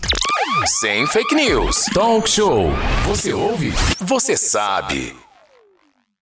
[0.80, 1.84] Sem fake news.
[1.92, 2.70] Talk show.
[3.06, 3.72] Você ouve?
[4.00, 5.25] Você sabe.